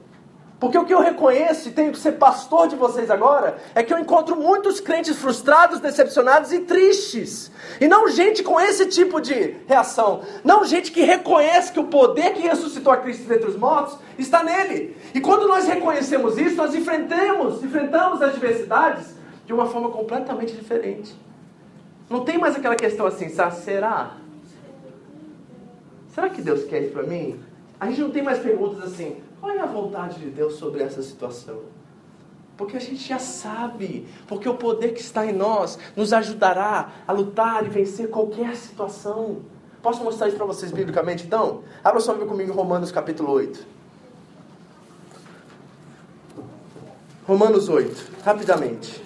[0.64, 3.92] Porque o que eu reconheço e tenho que ser pastor de vocês agora é que
[3.92, 7.52] eu encontro muitos crentes frustrados, decepcionados e tristes.
[7.78, 10.22] E não gente com esse tipo de reação.
[10.42, 14.42] Não gente que reconhece que o poder que ressuscitou a Cristo dentre os mortos está
[14.42, 14.96] nele.
[15.12, 21.14] E quando nós reconhecemos isso, nós enfrentamos, enfrentamos as diversidades de uma forma completamente diferente.
[22.08, 24.16] Não tem mais aquela questão assim, será?
[26.14, 27.38] Será que Deus quer isso para mim?
[27.78, 31.02] A gente não tem mais perguntas assim, qual é a vontade de Deus sobre essa
[31.02, 31.64] situação?
[32.56, 37.12] Porque a gente já sabe, porque o poder que está em nós nos ajudará a
[37.12, 39.42] lutar e vencer qualquer situação.
[39.82, 41.62] Posso mostrar isso para vocês biblicamente então?
[41.82, 43.66] Abra só comigo em Romanos capítulo 8.
[47.26, 49.04] Romanos 8, rapidamente.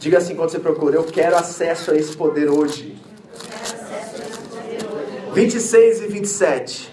[0.00, 2.95] Diga assim quando você procura: Eu quero acesso a esse poder hoje.
[5.36, 6.90] 26 e 27.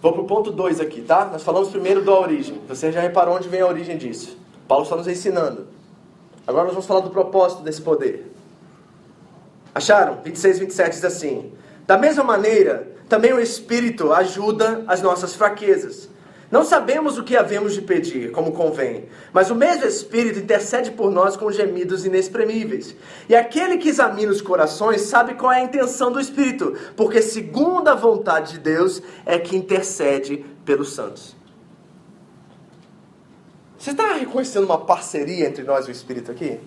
[0.00, 1.24] Vou para o ponto 2 aqui, tá?
[1.24, 2.60] Nós falamos primeiro da origem.
[2.68, 4.38] Você já reparou onde vem a origem disso?
[4.68, 5.66] Paulo está nos ensinando.
[6.46, 8.32] Agora nós vamos falar do propósito desse poder.
[9.74, 10.20] Acharam?
[10.22, 11.52] 26 e 27 diz assim:
[11.84, 16.08] Da mesma maneira, também o Espírito ajuda as nossas fraquezas
[16.50, 21.10] não sabemos o que havemos de pedir, como convém, mas o mesmo Espírito intercede por
[21.10, 22.96] nós com gemidos inexprimíveis.
[23.28, 27.86] E aquele que examina os corações sabe qual é a intenção do Espírito, porque segundo
[27.86, 31.36] a vontade de Deus é que intercede pelos santos.
[33.78, 36.58] Você está reconhecendo uma parceria entre nós e o Espírito aqui?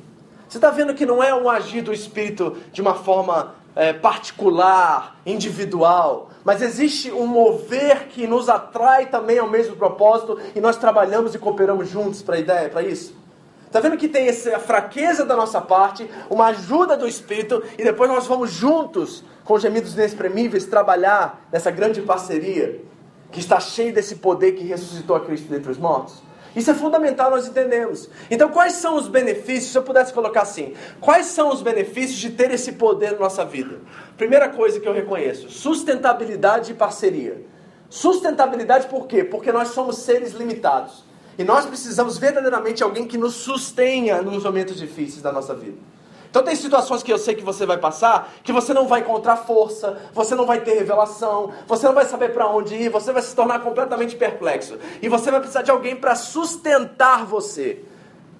[0.47, 5.19] Você está vendo que não é um agir do Espírito de uma forma é, particular,
[5.25, 11.33] individual, mas existe um mover que nos atrai também ao mesmo propósito e nós trabalhamos
[11.33, 13.15] e cooperamos juntos para a ideia, para isso.
[13.65, 18.09] Está vendo que tem essa fraqueza da nossa parte, uma ajuda do Espírito e depois
[18.09, 22.81] nós vamos juntos, com gemidos inexprimíveis, trabalhar nessa grande parceria
[23.31, 26.21] que está cheia desse poder que ressuscitou a Cristo dentre os mortos?
[26.55, 28.09] Isso é fundamental nós entendemos.
[28.29, 32.29] Então, quais são os benefícios, se eu pudesse colocar assim, quais são os benefícios de
[32.29, 33.79] ter esse poder na nossa vida?
[34.17, 37.43] Primeira coisa que eu reconheço: sustentabilidade e parceria.
[37.89, 39.23] Sustentabilidade por quê?
[39.23, 41.03] Porque nós somos seres limitados.
[41.37, 45.77] E nós precisamos verdadeiramente de alguém que nos sustenha nos momentos difíceis da nossa vida.
[46.33, 49.35] Então tem situações que eu sei que você vai passar, que você não vai encontrar
[49.35, 53.21] força, você não vai ter revelação, você não vai saber para onde ir, você vai
[53.21, 54.79] se tornar completamente perplexo.
[54.99, 57.85] E você vai precisar de alguém para sustentar você.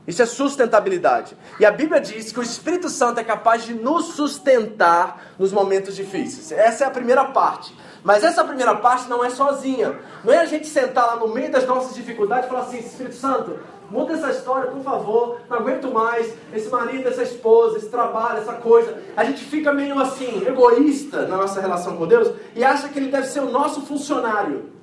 [0.07, 1.37] Isso é sustentabilidade.
[1.59, 5.95] E a Bíblia diz que o Espírito Santo é capaz de nos sustentar nos momentos
[5.95, 6.51] difíceis.
[6.51, 7.77] Essa é a primeira parte.
[8.03, 9.99] Mas essa primeira parte não é sozinha.
[10.23, 13.15] Não é a gente sentar lá no meio das nossas dificuldades e falar assim: Espírito
[13.15, 13.59] Santo,
[13.93, 15.39] muda essa história, por favor.
[15.47, 18.97] Não aguento mais esse marido, essa esposa, esse trabalho, essa coisa.
[19.15, 23.11] A gente fica meio assim, egoísta na nossa relação com Deus e acha que ele
[23.11, 24.73] deve ser o nosso funcionário.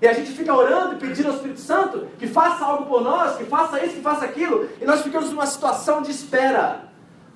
[0.00, 3.36] E a gente fica orando e pedindo ao Espírito Santo que faça algo por nós,
[3.36, 6.88] que faça isso, que faça aquilo, e nós ficamos numa situação de espera.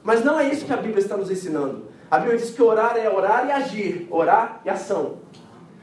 [0.02, 1.84] Mas não é isso que a Bíblia está nos ensinando.
[2.10, 5.18] A Bíblia diz que orar é orar e agir, orar e ação.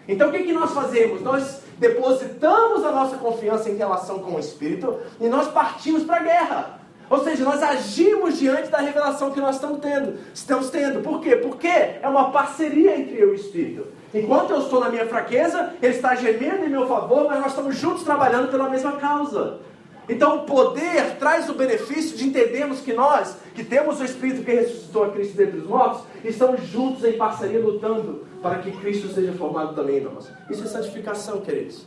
[0.07, 1.21] Então o que, que nós fazemos?
[1.21, 6.23] Nós depositamos a nossa confiança em relação com o Espírito e nós partimos para a
[6.23, 6.79] guerra.
[7.09, 10.17] Ou seja, nós agimos diante da revelação que nós estamos tendo.
[10.33, 11.01] Estamos tendo.
[11.01, 11.35] Por quê?
[11.35, 13.87] Porque é uma parceria entre eu e o Espírito.
[14.13, 17.75] Enquanto eu estou na minha fraqueza, Ele está gemendo em meu favor, mas nós estamos
[17.75, 19.59] juntos trabalhando pela mesma causa.
[20.07, 24.51] Então o poder traz o benefício de entendermos que nós, que temos o Espírito que
[24.51, 29.33] ressuscitou a Cristo dentre os mortos, estamos juntos em parceria lutando para que Cristo seja
[29.33, 30.31] formado também em nós.
[30.49, 31.85] Isso é santificação, queridos.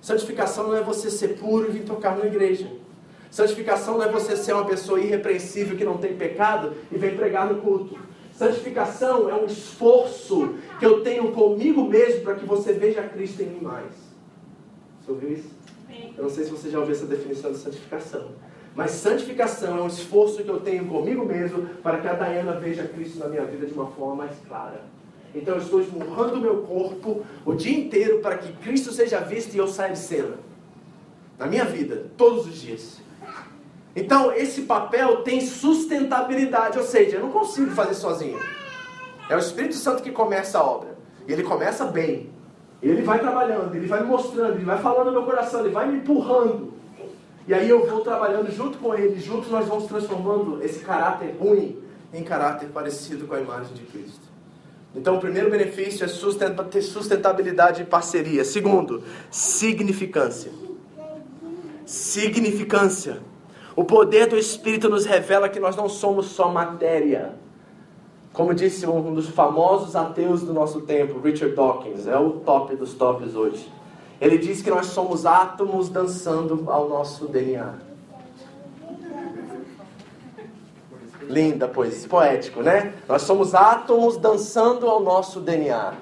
[0.00, 2.66] Santificação não é você ser puro e vir tocar na igreja.
[3.30, 7.46] Santificação não é você ser uma pessoa irrepreensível que não tem pecado e vem pregar
[7.46, 7.98] no culto.
[8.34, 13.46] Santificação é um esforço que eu tenho comigo mesmo para que você veja Cristo em
[13.46, 13.92] mim mais.
[15.00, 15.50] Você ouviu isso?
[16.16, 18.32] Eu não sei se você já ouviu essa definição de santificação.
[18.74, 22.86] Mas santificação é um esforço que eu tenho comigo mesmo para que a Dayana veja
[22.86, 24.82] Cristo na minha vida de uma forma mais clara.
[25.34, 29.54] Então eu estou esmurrando o meu corpo o dia inteiro para que Cristo seja visto
[29.54, 30.36] e eu saia de cena.
[31.38, 33.00] Na minha vida, todos os dias.
[33.96, 38.38] Então esse papel tem sustentabilidade, ou seja, eu não consigo fazer sozinho.
[39.28, 40.96] É o Espírito Santo que começa a obra.
[41.26, 42.30] E ele começa bem.
[42.82, 45.86] Ele vai trabalhando, ele vai me mostrando, ele vai falando no meu coração, ele vai
[45.86, 46.72] me empurrando.
[47.46, 51.80] E aí eu vou trabalhando junto com ele, juntos nós vamos transformando esse caráter ruim
[52.12, 54.31] em caráter parecido com a imagem de Cristo.
[54.94, 58.44] Então, o primeiro benefício é ter sustentabilidade e parceria.
[58.44, 60.52] Segundo, significância.
[61.86, 63.20] Significância.
[63.74, 67.34] O poder do Espírito nos revela que nós não somos só matéria.
[68.32, 72.94] Como disse um dos famosos ateus do nosso tempo, Richard Dawkins, é o top dos
[72.94, 73.70] tops hoje.
[74.20, 77.91] Ele diz que nós somos átomos dançando ao nosso DNA.
[81.32, 82.92] Linda, pois, poético, né?
[83.08, 85.94] Nós somos átomos dançando ao nosso DNA.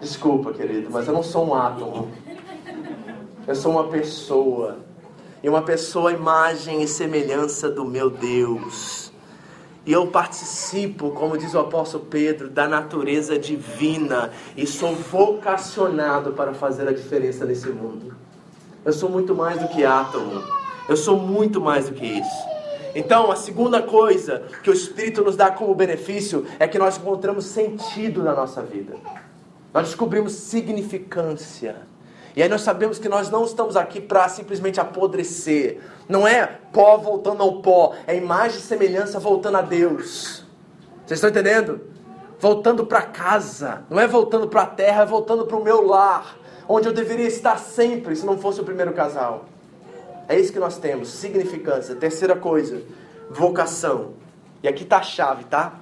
[0.00, 2.08] Desculpa, querido, mas eu não sou um átomo.
[3.44, 4.78] Eu sou uma pessoa.
[5.42, 9.12] E uma pessoa imagem e semelhança do meu Deus.
[9.84, 16.54] E eu participo, como diz o apóstolo Pedro, da natureza divina e sou vocacionado para
[16.54, 18.14] fazer a diferença nesse mundo.
[18.84, 20.44] Eu sou muito mais do que átomo.
[20.88, 22.53] Eu sou muito mais do que isso.
[22.94, 27.46] Então, a segunda coisa que o Espírito nos dá como benefício é que nós encontramos
[27.46, 28.94] sentido na nossa vida.
[29.72, 31.76] Nós descobrimos significância.
[32.36, 35.80] E aí nós sabemos que nós não estamos aqui para simplesmente apodrecer.
[36.08, 40.44] Não é pó voltando ao pó, é imagem e semelhança voltando a Deus.
[41.04, 41.80] Vocês estão entendendo?
[42.38, 43.82] Voltando para casa.
[43.90, 46.36] Não é voltando para a terra, é voltando para o meu lar,
[46.68, 49.46] onde eu deveria estar sempre se não fosse o primeiro casal.
[50.28, 51.94] É isso que nós temos, significância.
[51.94, 52.82] Terceira coisa,
[53.30, 54.12] vocação.
[54.62, 55.80] E aqui está a chave, tá?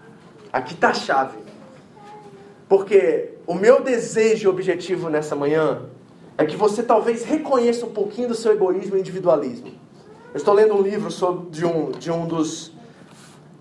[0.53, 1.39] Aqui está a chave.
[2.69, 5.83] Porque o meu desejo e objetivo nessa manhã
[6.37, 9.69] é que você talvez reconheça um pouquinho do seu egoísmo e individualismo.
[10.33, 12.73] Eu estou lendo um livro sobre, de, um, de um dos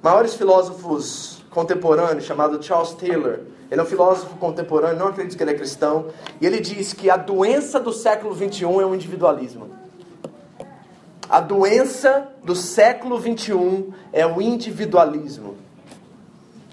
[0.01, 3.39] maiores filósofos contemporâneos, chamado Charles Taylor.
[3.69, 6.07] Ele é um filósofo contemporâneo, não acredito que ele é cristão.
[6.39, 9.69] E ele diz que a doença do século XXI é o individualismo.
[11.31, 15.55] A doença do século XXI é o individualismo.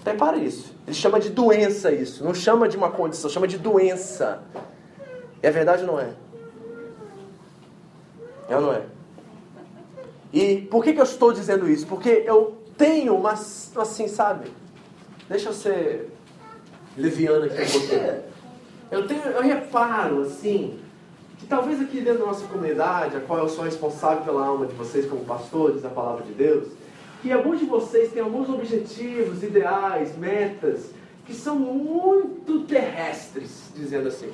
[0.05, 0.75] Repara isso.
[0.85, 2.25] Ele chama de doença isso.
[2.25, 4.43] Não chama de uma condição, chama de doença.
[5.41, 6.09] É verdade ou não é?
[8.49, 8.81] É ou não é?
[10.33, 11.87] E por que, que eu estou dizendo isso?
[11.87, 14.51] Porque eu tenho uma, assim, sabe?
[15.29, 16.11] Deixa eu ser
[16.97, 18.23] leviano aqui um pouquinho.
[18.91, 20.81] Eu, tenho, eu reparo, assim,
[21.39, 24.75] que talvez aqui dentro da nossa comunidade, a qual eu sou responsável pela alma de
[24.75, 26.67] vocês como pastores da palavra de Deus,
[27.21, 30.91] que alguns de vocês têm alguns objetivos, ideais, metas,
[31.25, 34.31] que são muito terrestres, dizendo assim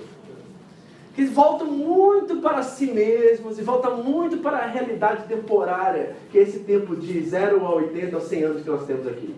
[1.15, 6.41] que voltam muito para si mesmos e voltam muito para a realidade temporária, que é
[6.41, 9.33] esse tempo de 0 a 80 ou 100 anos que nós temos aqui.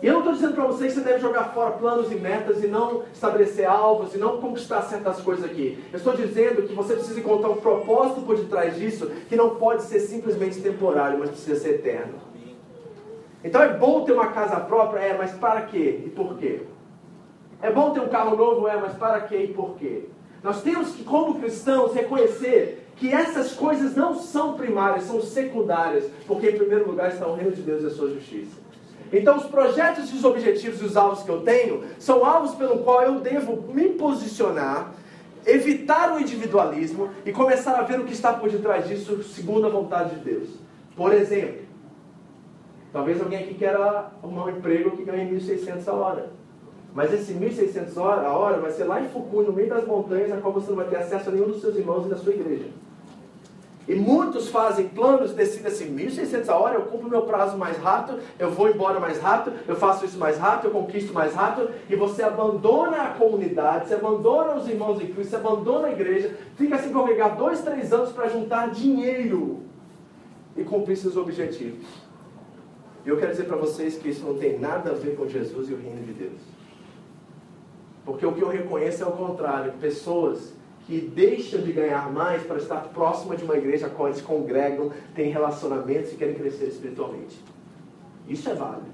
[0.00, 2.62] E eu não estou dizendo para vocês que você deve jogar fora planos e metas
[2.62, 5.82] e não estabelecer alvos e não conquistar certas coisas aqui.
[5.92, 9.82] Eu estou dizendo que você precisa encontrar um propósito por detrás disso que não pode
[9.82, 12.14] ser simplesmente temporário, mas precisa ser eterno.
[13.42, 16.62] Então é bom ter uma casa própria, é, mas para quê e por quê?
[17.60, 20.04] É bom ter um carro novo, é, mas para quê e por quê?
[20.44, 26.50] Nós temos que, como cristãos, reconhecer que essas coisas não são primárias, são secundárias, porque
[26.50, 28.67] em primeiro lugar está o reino de Deus e a sua justiça.
[29.12, 33.02] Então, os projetos, os objetivos e os alvos que eu tenho são alvos pelo qual
[33.02, 34.92] eu devo me posicionar,
[35.46, 39.70] evitar o individualismo e começar a ver o que está por detrás disso, segundo a
[39.70, 40.48] vontade de Deus.
[40.94, 41.62] Por exemplo,
[42.92, 46.30] talvez alguém aqui queira arrumar um emprego que ganhe 1.600 a hora.
[46.94, 50.38] Mas esse 1.600 a hora vai ser lá em Fukui, no meio das montanhas, a
[50.38, 52.66] qual você não vai ter acesso a nenhum dos seus irmãos e da sua igreja.
[53.88, 58.20] E muitos fazem planos, decidem assim, 1.600 a hora, eu cumpro meu prazo mais rápido,
[58.38, 61.96] eu vou embora mais rápido, eu faço isso mais rápido, eu conquisto mais rápido, e
[61.96, 66.76] você abandona a comunidade, você abandona os irmãos em Cristo, você abandona a igreja, fica
[66.76, 69.62] assim congregar dois, três anos para juntar dinheiro
[70.54, 71.86] e cumprir seus objetivos.
[73.06, 75.70] E eu quero dizer para vocês que isso não tem nada a ver com Jesus
[75.70, 76.40] e o reino de Deus.
[78.04, 80.57] Porque o que eu reconheço é o contrário, pessoas
[80.88, 84.90] que deixam de ganhar mais para estar próxima de uma igreja a qual eles congregam,
[85.14, 87.38] têm relacionamentos e querem crescer espiritualmente.
[88.26, 88.86] Isso é válido.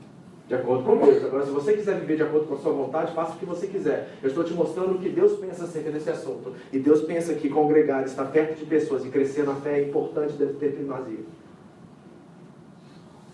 [0.48, 1.24] De acordo com Deus.
[1.24, 3.68] Agora, se você quiser viver de acordo com a sua vontade, faça o que você
[3.68, 4.10] quiser.
[4.20, 6.52] Eu estou te mostrando o que Deus pensa acerca desse assunto.
[6.72, 10.32] E Deus pensa que congregar, estar perto de pessoas e crescer na fé é importante,
[10.32, 11.20] deve ter primazia.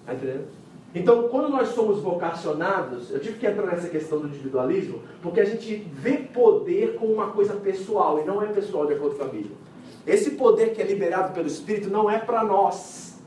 [0.02, 0.59] Está entendendo?
[0.95, 5.45] Então, quando nós somos vocacionados, eu tive que entrar nessa questão do individualismo, porque a
[5.45, 9.28] gente vê poder como uma coisa pessoal, e não é pessoal de acordo com a
[9.28, 9.57] Bíblia.
[10.07, 13.20] Esse poder que é liberado pelo Espírito não é para nós,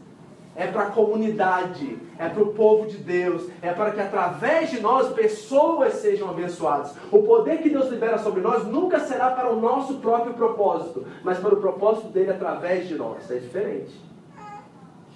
[0.55, 4.81] é para a comunidade, é para o povo de Deus, é para que através de
[4.81, 6.93] nós pessoas sejam abençoadas.
[7.11, 11.39] O poder que Deus libera sobre nós nunca será para o nosso próprio propósito, mas
[11.39, 13.31] para o propósito dele através de nós.
[13.31, 13.93] É diferente.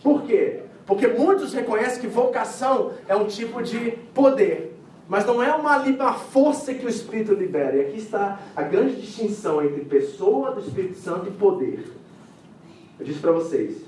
[0.02, 0.64] Por quê?
[0.88, 4.74] Porque muitos reconhecem que vocação é um tipo de poder,
[5.08, 7.76] mas não é uma, uma força que o Espírito libera.
[7.76, 11.92] E aqui está a grande distinção entre pessoa do Espírito Santo e poder.
[12.98, 13.82] Eu disse para vocês,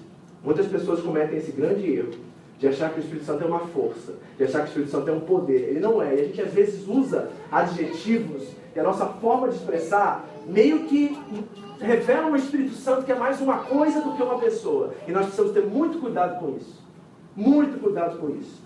[0.43, 2.11] muitas pessoas cometem esse grande erro
[2.59, 5.09] de achar que o Espírito Santo é uma força, de achar que o Espírito Santo
[5.09, 5.69] é um poder.
[5.69, 6.15] Ele não é.
[6.15, 11.17] E a gente às vezes usa adjetivos e a nossa forma de expressar meio que
[11.79, 14.93] revelam o Espírito Santo que é mais uma coisa do que uma pessoa.
[15.07, 16.88] E nós precisamos ter muito cuidado com isso.
[17.39, 18.61] Muito cuidado com isso.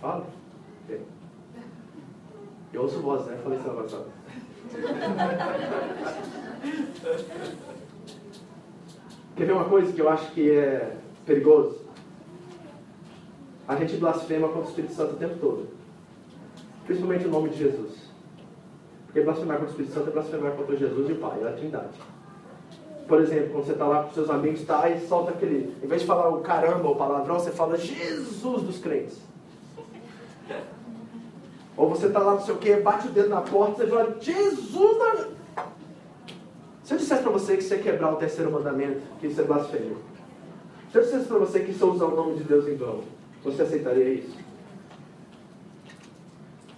[0.00, 0.26] Fala.
[2.72, 3.38] Eu ouço voz, né?
[3.44, 4.06] Falei semana passada.
[9.36, 11.82] Quer ver uma coisa que eu acho que é perigoso?
[13.68, 15.68] A gente blasfema contra o Espírito Santo o tempo todo.
[16.84, 18.10] Principalmente o nome de Jesus.
[19.06, 21.52] Porque blasfemar contra o Espírito Santo é blasfemar contra Jesus e o Pai, é a
[21.52, 22.11] Trindade.
[23.06, 25.74] Por exemplo, quando você está lá com seus amigos tá, e solta aquele.
[25.82, 29.18] Em vez de falar o caramba, o palavrão, você fala Jesus dos crentes.
[31.76, 34.16] Ou você está lá, não sei o que, bate o dedo na porta você fala
[34.20, 35.28] Jesus da.
[36.84, 39.96] Se eu dissesse para você que você quebrar o terceiro mandamento, que isso é blasfêmia.
[40.90, 43.00] Se eu dissesse para você que isso é usar o nome de Deus em vão,
[43.42, 44.36] você aceitaria isso?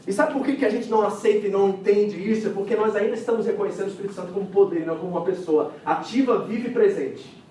[0.07, 2.49] E sabe por que, que a gente não aceita e não entende isso?
[2.49, 5.73] É porque nós ainda estamos reconhecendo o Espírito Santo como poder, não como uma pessoa
[5.85, 7.45] ativa, viva e presente.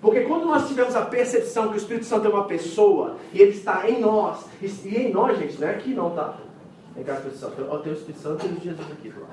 [0.00, 3.52] Porque quando nós tivemos a percepção que o Espírito Santo é uma pessoa e ele
[3.52, 6.38] está em nós, e, em nós, gente, não é aqui não, tá?
[6.94, 7.66] Vem cá, Espírito Santo.
[7.68, 9.32] Ó, tem o Espírito Santo e o Jesus aqui do lado.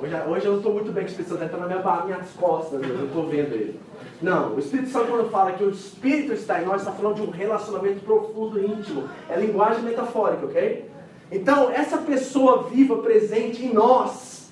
[0.00, 2.04] Hoje, hoje eu não estou muito bem com o Espírito Santo, ele está nas minha,
[2.04, 3.80] minhas costas, eu estou vendo ele.
[4.20, 7.22] Não, o Espírito Santo, quando fala que o Espírito está em nós, está falando de
[7.22, 9.08] um relacionamento profundo e íntimo.
[9.28, 10.90] É linguagem metafórica, ok?
[11.30, 14.50] Então, essa pessoa viva, presente em nós,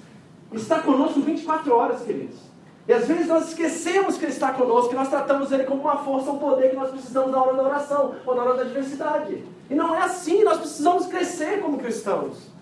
[0.52, 2.36] está conosco 24 horas, queridos.
[2.88, 5.96] E às vezes nós esquecemos que Ele está conosco, que nós tratamos Ele como uma
[5.98, 9.42] força, um poder que nós precisamos na hora da oração ou na hora da adversidade.
[9.68, 12.54] E não é assim, nós precisamos crescer como cristãos.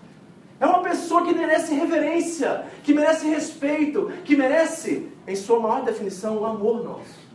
[0.59, 6.37] É uma pessoa que merece reverência, que merece respeito, que merece, em sua maior definição,
[6.37, 7.25] o amor nosso.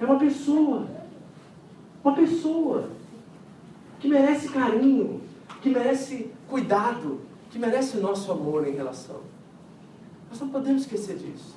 [0.00, 0.86] É uma pessoa,
[2.02, 2.90] uma pessoa
[3.98, 5.20] que merece carinho,
[5.60, 9.20] que merece cuidado, que merece o nosso amor em relação.
[10.30, 11.54] Nós não podemos esquecer disso.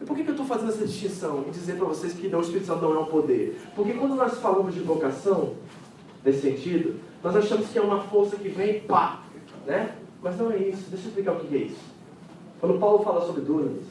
[0.00, 2.66] E por que, eu estou fazendo essa distinção e dizer para vocês que o Espírito
[2.66, 3.60] Santo não é um poder?
[3.74, 5.54] Porque quando nós falamos de vocação,
[6.24, 9.22] nesse sentido, nós achamos que é uma força que vem e pá,
[9.66, 9.96] né?
[10.22, 10.88] Mas não é isso.
[10.90, 11.97] Deixa eu explicar o que é isso.
[12.60, 13.86] Quando Paulo fala sobre dunamis,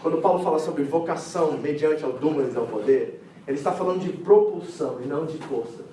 [0.00, 5.00] quando Paulo fala sobre vocação mediante ao dunamis, ao poder, Ele está falando de propulsão
[5.02, 5.84] e não de força.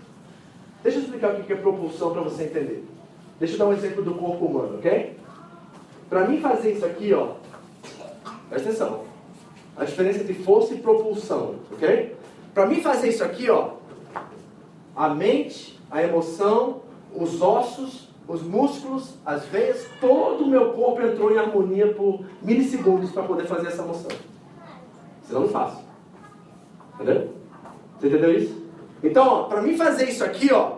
[0.83, 2.85] Deixa eu explicar o que é propulsão para você entender.
[3.39, 5.17] Deixa eu dar um exemplo do corpo humano, ok?
[6.09, 7.35] Para mim fazer isso aqui, ó,
[8.49, 9.01] presta atenção.
[9.75, 12.15] A diferença entre força e propulsão, ok?
[12.53, 13.71] Para mim fazer isso aqui, ó,
[14.95, 16.81] a mente, a emoção,
[17.15, 23.11] os ossos, os músculos, as veias, todo o meu corpo entrou em harmonia por milissegundos
[23.11, 24.11] para poder fazer essa moção.
[25.27, 25.83] Senão não faço.
[26.95, 27.33] Entendeu?
[27.99, 28.63] Você entendeu isso?
[29.03, 30.77] Então, para mim fazer isso aqui, ó,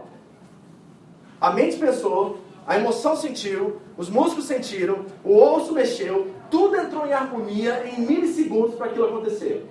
[1.40, 7.14] a mente pensou, a emoção sentiu, os músculos sentiram, o osso mexeu, tudo entrou em
[7.14, 9.66] harmonia em milissegundos para aquilo acontecer.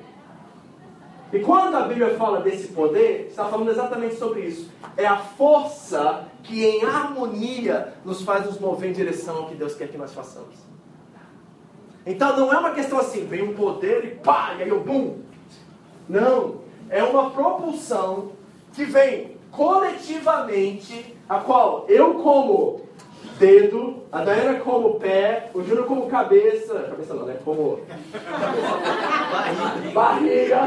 [1.32, 4.70] E quando a Bíblia fala desse poder, está falando exatamente sobre isso.
[4.96, 9.74] É a força que em harmonia nos faz nos mover em direção ao que Deus
[9.74, 10.54] quer que nós façamos.
[12.06, 15.18] Então não é uma questão assim, vem um poder e pá, e aí eu bum.
[16.08, 16.60] Não,
[16.90, 18.32] é uma propulsão
[18.74, 22.82] que vem coletivamente, a qual eu como
[23.38, 27.36] dedo, a Dayana como pé, o Júnior como cabeça, cabeça não, né?
[27.44, 27.80] Como
[29.92, 30.60] barriga, barriga.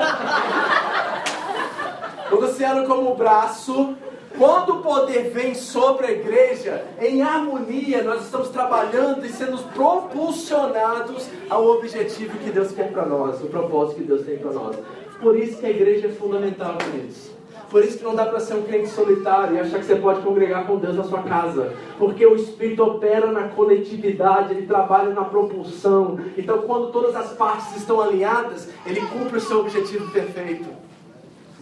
[2.32, 3.96] o Luciano como braço.
[4.38, 11.28] Quando o poder vem sobre a igreja, em harmonia, nós estamos trabalhando e sendo propulsionados
[11.50, 14.78] ao objetivo que Deus quer para nós, o propósito que Deus tem para nós.
[15.20, 17.37] Por isso que a igreja é fundamental, queridos.
[17.70, 20.22] Por isso que não dá para ser um crente solitário e achar que você pode
[20.22, 21.74] congregar com Deus na sua casa.
[22.00, 26.18] Porque o Espírito opera na coletividade, ele trabalha na propulsão.
[26.38, 30.70] Então, quando todas as partes estão alinhadas, ele cumpre o seu objetivo perfeito.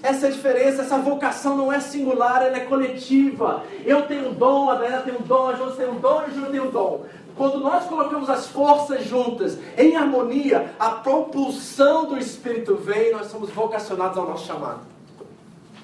[0.04, 3.64] Essa é a diferença, essa vocação não é singular, ela é coletiva.
[3.84, 6.30] Eu tenho um dom, a Daniela tem um dom, a Josi tem um dom e
[6.30, 7.06] o Júnior tem um dom.
[7.36, 13.28] Quando nós colocamos as forças juntas, em harmonia, a propulsão do Espírito vem e nós
[13.28, 14.95] somos vocacionados ao nosso chamado.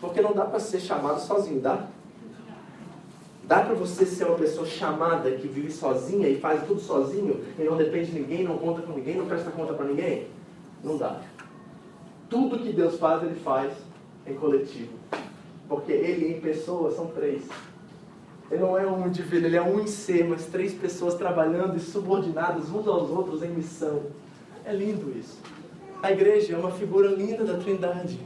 [0.02, 1.88] Porque não dá para ser chamado sozinho, dá?
[3.44, 7.64] Dá para você ser uma pessoa chamada que vive sozinha e faz tudo sozinho e
[7.64, 10.28] não depende de ninguém, não conta com ninguém, não presta conta para ninguém?
[10.84, 11.22] Não dá.
[12.30, 13.74] Tudo que Deus faz, Ele faz
[14.26, 14.94] em coletivo.
[15.70, 17.44] Porque Ele em pessoa são três.
[18.50, 21.80] Ele não é um indivíduo, ele é um em ser, mas três pessoas trabalhando e
[21.80, 24.04] subordinadas uns aos outros em missão.
[24.66, 25.40] É lindo isso.
[26.04, 28.20] A igreja é uma figura linda da Trindade.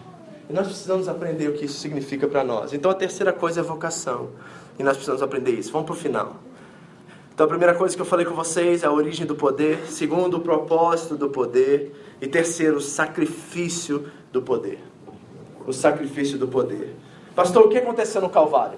[0.49, 2.73] E nós precisamos aprender o que isso significa para nós.
[2.73, 4.29] Então a terceira coisa é vocação.
[4.77, 5.71] E nós precisamos aprender isso.
[5.71, 6.35] Vamos para o final.
[7.33, 9.85] Então a primeira coisa que eu falei com vocês é a origem do poder.
[9.87, 11.93] Segundo, o propósito do poder.
[12.21, 14.79] E terceiro, o sacrifício do poder.
[15.65, 16.95] O sacrifício do poder.
[17.35, 18.77] Pastor, o que aconteceu no Calvário?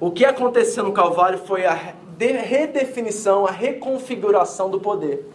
[0.00, 1.74] O que aconteceu no Calvário foi a
[2.18, 5.28] redefinição, a reconfiguração do poder.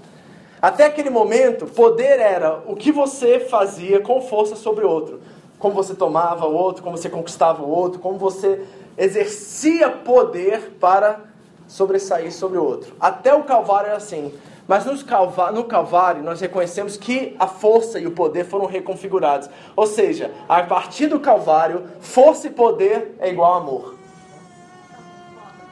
[0.64, 5.20] Até aquele momento, poder era o que você fazia com força sobre o outro.
[5.60, 8.66] Como você tomava o outro, como você conquistava o outro, como você
[8.98, 11.20] exercia poder para
[11.68, 12.96] sobressair sobre o outro.
[12.98, 14.34] Até o Calvário era assim.
[14.66, 19.50] Mas no Calvário nós reconhecemos que a força e o poder foram reconfigurados.
[19.76, 23.96] Ou seja, a partir do Calvário, força e poder é igual a amor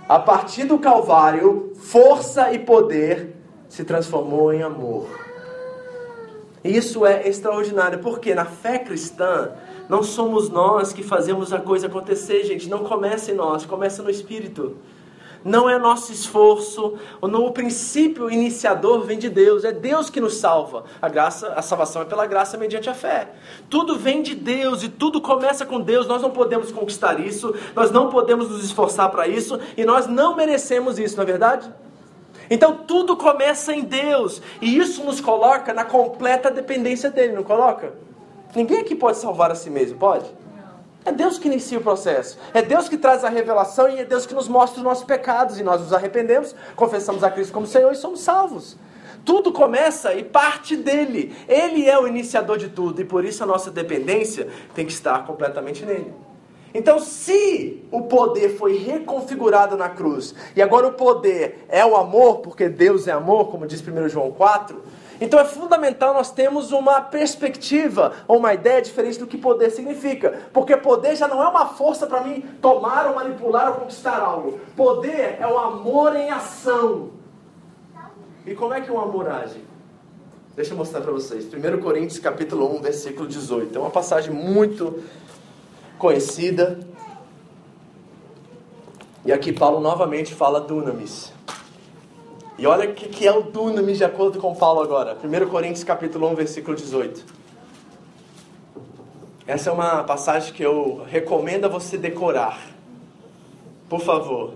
[0.10, 3.41] a partir do Calvário, força e poder
[3.72, 5.08] se transformou em amor.
[6.62, 9.52] Isso é extraordinário, porque na fé cristã,
[9.88, 12.68] não somos nós que fazemos a coisa acontecer, gente.
[12.68, 14.76] Não começa em nós, começa no Espírito
[15.44, 20.84] não é nosso esforço, o princípio iniciador vem de Deus, é Deus que nos salva.
[21.02, 23.32] A graça, a salvação é pela graça mediante a fé.
[23.68, 26.06] Tudo vem de Deus e tudo começa com Deus.
[26.06, 30.36] Nós não podemos conquistar isso, nós não podemos nos esforçar para isso e nós não
[30.36, 31.74] merecemos isso, não é verdade?
[32.52, 37.94] Então tudo começa em Deus e isso nos coloca na completa dependência dele, não coloca?
[38.54, 40.30] Ninguém aqui pode salvar a si mesmo, pode?
[41.06, 42.38] É Deus que inicia o processo.
[42.54, 45.58] É Deus que traz a revelação e é Deus que nos mostra os nossos pecados.
[45.60, 48.78] E nós nos arrependemos, confessamos a Cristo como Senhor e somos salvos.
[49.24, 51.34] Tudo começa e parte dele.
[51.48, 55.26] Ele é o iniciador de tudo e por isso a nossa dependência tem que estar
[55.26, 56.14] completamente nele.
[56.74, 62.40] Então, se o poder foi reconfigurado na cruz e agora o poder é o amor,
[62.40, 64.82] porque Deus é amor, como diz 1 João 4,
[65.22, 70.48] então é fundamental nós termos uma perspectiva ou uma ideia diferente do que poder significa.
[70.52, 74.60] Porque poder já não é uma força para mim tomar ou manipular ou conquistar algo.
[74.76, 77.12] Poder é o amor em ação.
[78.48, 79.64] E como é que o amor age?
[80.56, 81.46] Deixa eu mostrar para vocês.
[81.46, 83.78] 1 Coríntios capítulo 1, versículo 18.
[83.78, 85.04] É uma passagem muito
[86.02, 86.80] conhecida.
[89.24, 91.32] E aqui Paulo novamente fala dunamis.
[92.58, 95.16] E olha o que, é o dunamis de acordo com Paulo agora.
[95.24, 97.24] 1 Coríntios capítulo 1, versículo 18.
[99.46, 102.60] Essa é uma passagem que eu recomendo a você decorar.
[103.88, 104.56] Por favor,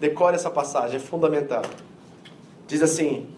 [0.00, 1.62] decore essa passagem, é fundamental.
[2.66, 3.28] Diz assim: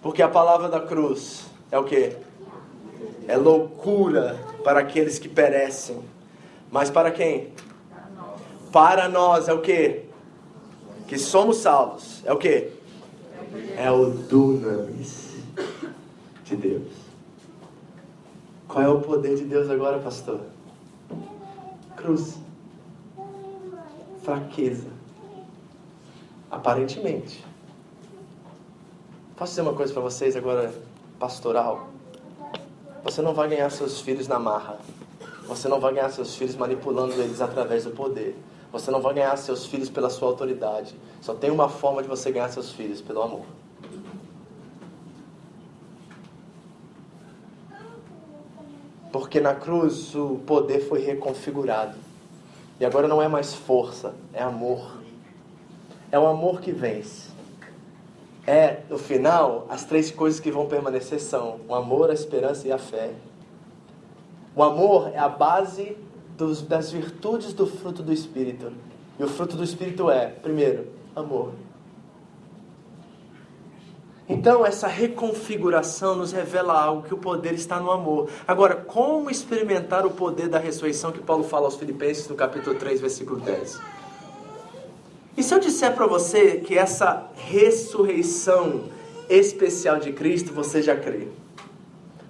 [0.00, 2.16] Porque a palavra da cruz é o que?
[3.28, 6.00] É loucura para aqueles que perecem.
[6.70, 7.52] Mas para quem?
[8.72, 10.04] Para nós é o que?
[11.08, 12.22] Que somos salvos.
[12.24, 12.70] É o que?
[13.76, 15.36] É o dunamis
[16.44, 16.92] de Deus.
[18.68, 20.40] Qual é o poder de Deus agora, pastor?
[21.96, 22.38] Cruz.
[24.22, 24.88] Fraqueza.
[26.48, 27.44] Aparentemente.
[29.36, 30.72] Posso dizer uma coisa para vocês agora,
[31.18, 31.88] pastoral?
[33.02, 34.78] Você não vai ganhar seus filhos na marra.
[35.46, 38.36] Você não vai ganhar seus filhos manipulando eles através do poder.
[38.72, 40.94] Você não vai ganhar seus filhos pela sua autoridade.
[41.20, 43.44] Só tem uma forma de você ganhar seus filhos, pelo amor.
[49.12, 51.96] Porque na cruz o poder foi reconfigurado.
[52.78, 54.98] E agora não é mais força, é amor.
[56.12, 57.28] É o amor que vence.
[58.46, 62.72] É, no final, as três coisas que vão permanecer são o amor, a esperança e
[62.72, 63.12] a fé.
[64.54, 65.96] O amor é a base
[66.36, 68.72] dos, das virtudes do fruto do Espírito.
[69.18, 71.52] E o fruto do Espírito é, primeiro, amor.
[74.28, 78.30] Então, essa reconfiguração nos revela algo que o poder está no amor.
[78.46, 83.00] Agora, como experimentar o poder da ressurreição que Paulo fala aos Filipenses no capítulo 3,
[83.00, 83.80] versículo 10?
[85.36, 88.84] E se eu disser para você que essa ressurreição
[89.28, 91.26] especial de Cristo você já crê?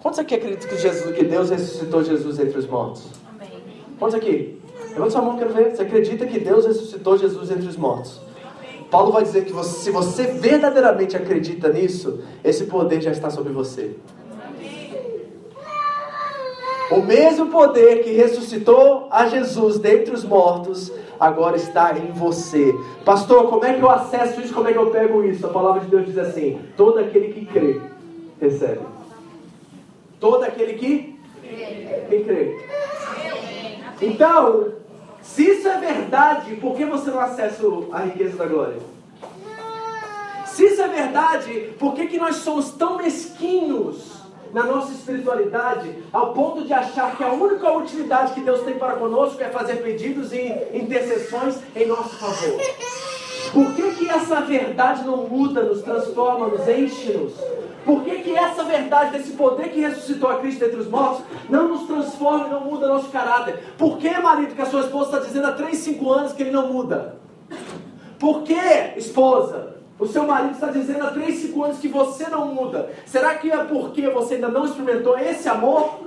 [0.00, 3.06] Quantos aqui acreditam que, Jesus, que Deus ressuscitou Jesus entre os mortos?
[3.34, 3.62] Amém.
[3.98, 4.58] Quantos aqui?
[4.90, 5.76] Levanta sua mão, quero ver.
[5.76, 8.20] Você acredita que Deus ressuscitou Jesus entre os mortos?
[8.90, 13.52] Paulo vai dizer que você, se você verdadeiramente acredita nisso, esse poder já está sobre
[13.52, 13.94] você.
[16.90, 20.90] O mesmo poder que ressuscitou a Jesus dentre os mortos,
[21.20, 22.74] agora está em você.
[23.04, 24.52] Pastor, como é que eu acesso isso?
[24.52, 25.46] Como é que eu pego isso?
[25.46, 27.80] A palavra de Deus diz assim: todo aquele que crê,
[28.40, 28.80] recebe.
[30.20, 32.24] Todo aquele que crê.
[32.24, 32.70] Crê?
[34.02, 34.74] Então,
[35.22, 37.62] se isso é verdade, por que você não acessa
[37.92, 38.78] a riqueza da glória?
[40.46, 44.20] Se isso é verdade, por que, que nós somos tão mesquinhos
[44.52, 48.94] na nossa espiritualidade ao ponto de achar que a única utilidade que Deus tem para
[48.94, 52.60] conosco é fazer pedidos e intercessões em nosso favor?
[53.52, 57.32] Por que, que essa verdade não muda, nos transforma, nos enche-nos?
[57.84, 61.68] Por que, que essa verdade, desse poder que ressuscitou a Cristo entre os mortos, não
[61.68, 63.58] nos transforma e não muda nosso caráter?
[63.78, 66.50] Por que, marido, que a sua esposa está dizendo há 3, 5 anos que ele
[66.50, 67.16] não muda?
[68.18, 68.54] Por que,
[68.96, 72.90] esposa, o seu marido está dizendo há 3, 5 anos que você não muda?
[73.06, 76.00] Será que é porque você ainda não experimentou esse amor?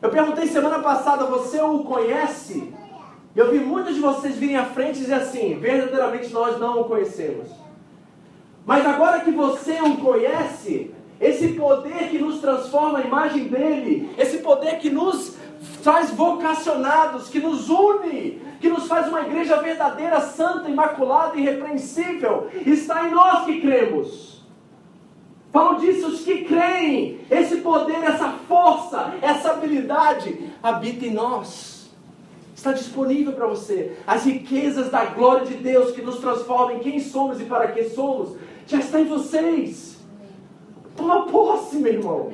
[0.00, 2.72] Eu perguntei semana passada, você o conhece?
[3.34, 6.84] Eu vi muitos de vocês virem à frente e dizer assim: verdadeiramente nós não o
[6.84, 7.65] conhecemos.
[8.66, 10.90] Mas agora que você o conhece,
[11.20, 15.36] esse poder que nos transforma a imagem dele, esse poder que nos
[15.82, 22.48] faz vocacionados, que nos une, que nos faz uma igreja verdadeira, santa, imaculada e irrepreensível,
[22.66, 24.42] está em nós que cremos.
[25.52, 31.88] Paulo disse: os que creem, esse poder, essa força, essa habilidade habita em nós.
[32.54, 33.96] Está disponível para você.
[34.06, 37.88] As riquezas da glória de Deus que nos transformam em quem somos e para quem
[37.90, 38.36] somos
[38.66, 39.96] já está em vocês.
[40.96, 42.32] Toma posse, meu irmão.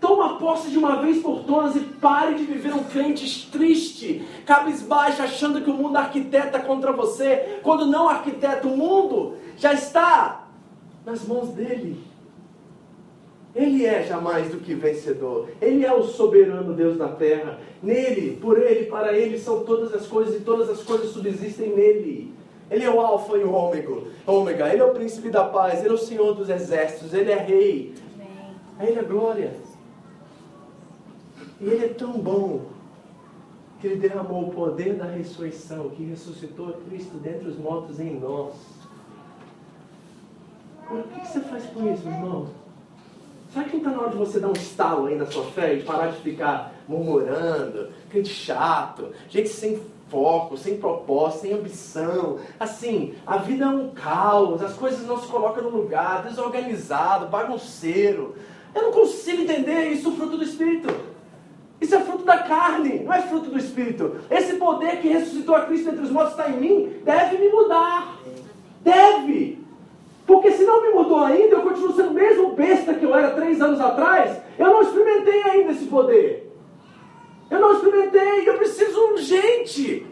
[0.00, 5.22] Toma posse de uma vez por todas e pare de viver um crente triste, cabisbaixo,
[5.22, 10.48] achando que o mundo arquiteta contra você, quando não arquiteta, o mundo já está
[11.04, 12.02] nas mãos dele.
[13.54, 15.50] Ele é jamais do que vencedor.
[15.60, 17.58] Ele é o soberano Deus da terra.
[17.82, 22.32] Nele, por ele, para ele são todas as coisas e todas as coisas subsistem nele.
[22.70, 24.02] Ele é o alfa e o ômega.
[24.26, 24.72] ômega.
[24.72, 25.80] Ele é o príncipe da paz.
[25.80, 27.12] Ele é o senhor dos exércitos.
[27.12, 27.94] Ele é rei.
[28.78, 29.52] A ele é glória.
[31.60, 32.62] E ele é tão bom
[33.80, 38.54] que ele derramou o poder da ressurreição, que ressuscitou Cristo dentre os mortos em nós.
[40.86, 42.48] Agora, o que você faz com isso, irmão?
[43.52, 45.74] Será que não está na hora de você dar um estalo aí na sua fé
[45.74, 49.80] e parar de ficar murmurando, gente chato, gente sem
[50.10, 52.38] foco, sem propósito, sem ambição.
[52.58, 58.34] Assim, a vida é um caos, as coisas não se colocam no lugar, desorganizado, bagunceiro.
[58.74, 60.92] Eu não consigo entender isso fruto do Espírito.
[61.80, 64.16] Isso é fruto da carne, não é fruto do Espírito.
[64.30, 68.16] Esse poder que ressuscitou a Cristo entre os mortos está em mim, deve me mudar.
[68.82, 69.58] Deve.
[70.26, 73.30] Porque se não me mudou ainda, eu continuo sendo o mesmo besta que eu era
[73.30, 74.38] três anos atrás.
[74.58, 76.49] Eu não experimentei ainda esse poder.
[77.50, 80.06] Eu não experimentei, eu preciso urgente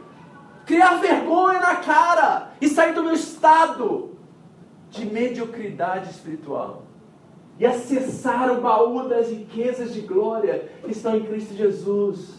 [0.66, 4.10] criar vergonha na cara e sair do meu estado
[4.90, 6.82] de mediocridade espiritual
[7.58, 12.34] e acessar o baú das riquezas de glória que estão em Cristo Jesus.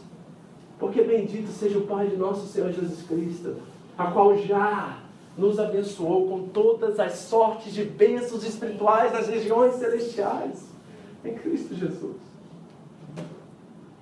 [0.78, 3.58] Porque bendito seja o Pai de nosso Senhor Jesus Cristo,
[3.98, 5.00] a qual já
[5.38, 10.66] nos abençoou com todas as sortes de bênçãos espirituais nas regiões celestiais
[11.26, 12.29] em Cristo Jesus.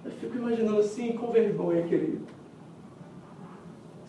[0.07, 2.37] Eu fico imaginando assim, com vergonha, querido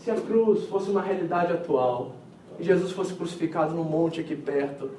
[0.08, 2.12] se a cruz fosse uma realidade atual,
[2.58, 4.90] e Jesus fosse crucificado num monte aqui perto,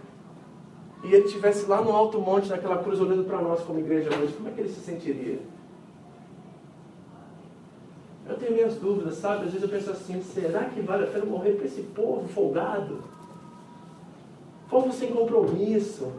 [1.04, 4.34] e ele estivesse lá no alto monte, naquela cruz, olhando para nós como igreja hoje,
[4.34, 5.40] como é que ele se sentiria?
[8.28, 9.46] Eu tenho minhas dúvidas, sabe?
[9.46, 13.04] Às vezes eu penso assim, será que vale a pena morrer para esse povo folgado?
[14.70, 16.12] Povo sem compromisso.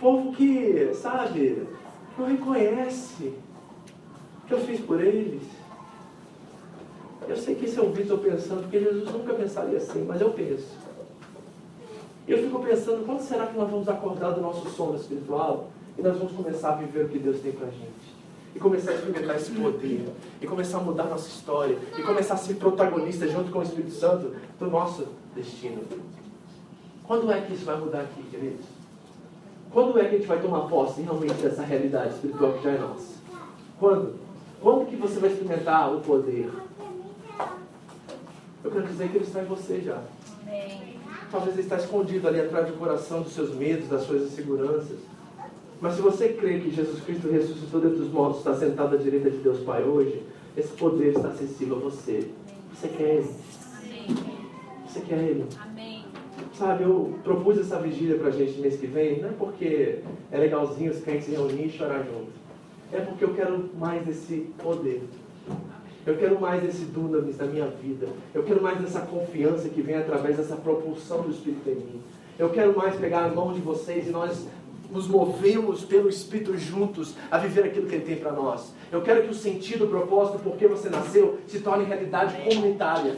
[0.00, 1.64] Povo que, sabe,
[2.18, 3.32] não reconhece
[4.46, 5.42] que eu fiz por eles.
[7.28, 10.30] Eu sei que esse é o Vitor pensando, porque Jesus nunca pensaria assim, mas eu
[10.30, 10.68] penso.
[12.26, 15.68] Eu fico pensando, quando será que nós vamos acordar do nosso sono espiritual
[15.98, 18.16] e nós vamos começar a viver o que Deus tem pra gente?
[18.54, 20.08] E começar a experimentar esse poder,
[20.40, 23.62] e começar a mudar a nossa história, e começar a ser protagonista junto com o
[23.62, 25.82] Espírito Santo do nosso destino.
[27.04, 28.64] Quando é que isso vai mudar aqui, queridos?
[29.70, 32.78] Quando é que a gente vai tomar posse realmente dessa realidade espiritual que já é
[32.78, 33.16] nossa?
[33.78, 34.25] Quando?
[34.60, 36.50] Quando que você vai experimentar o poder?
[38.64, 40.02] Eu quero dizer que Ele está em você já.
[41.30, 44.98] Talvez Ele está escondido ali atrás do coração dos seus medos, das suas inseguranças.
[45.80, 49.30] Mas se você crê que Jesus Cristo ressuscitou dentre os mortos, está sentado à direita
[49.30, 50.22] de Deus Pai hoje,
[50.56, 52.30] esse poder está acessível a você.
[52.74, 53.30] Você quer Ele.
[54.86, 55.44] Você quer Ele.
[55.62, 56.04] Amém.
[56.54, 60.00] Sabe, eu propus essa vigília para a gente mês que vem, não é porque
[60.30, 62.45] é legalzinho os crentes reunir e chorar junto.
[62.92, 65.02] É porque eu quero mais desse poder.
[66.06, 68.08] Eu quero mais esse dunamis na minha vida.
[68.32, 72.00] Eu quero mais dessa confiança que vem através dessa propulsão do Espírito em mim.
[72.38, 74.46] Eu quero mais pegar a mão de vocês e nós
[74.90, 78.72] nos movemos pelo Espírito juntos a viver aquilo que Ele tem para nós.
[78.92, 83.16] Eu quero que o sentido, o propósito, por que você nasceu, se torne realidade comunitária.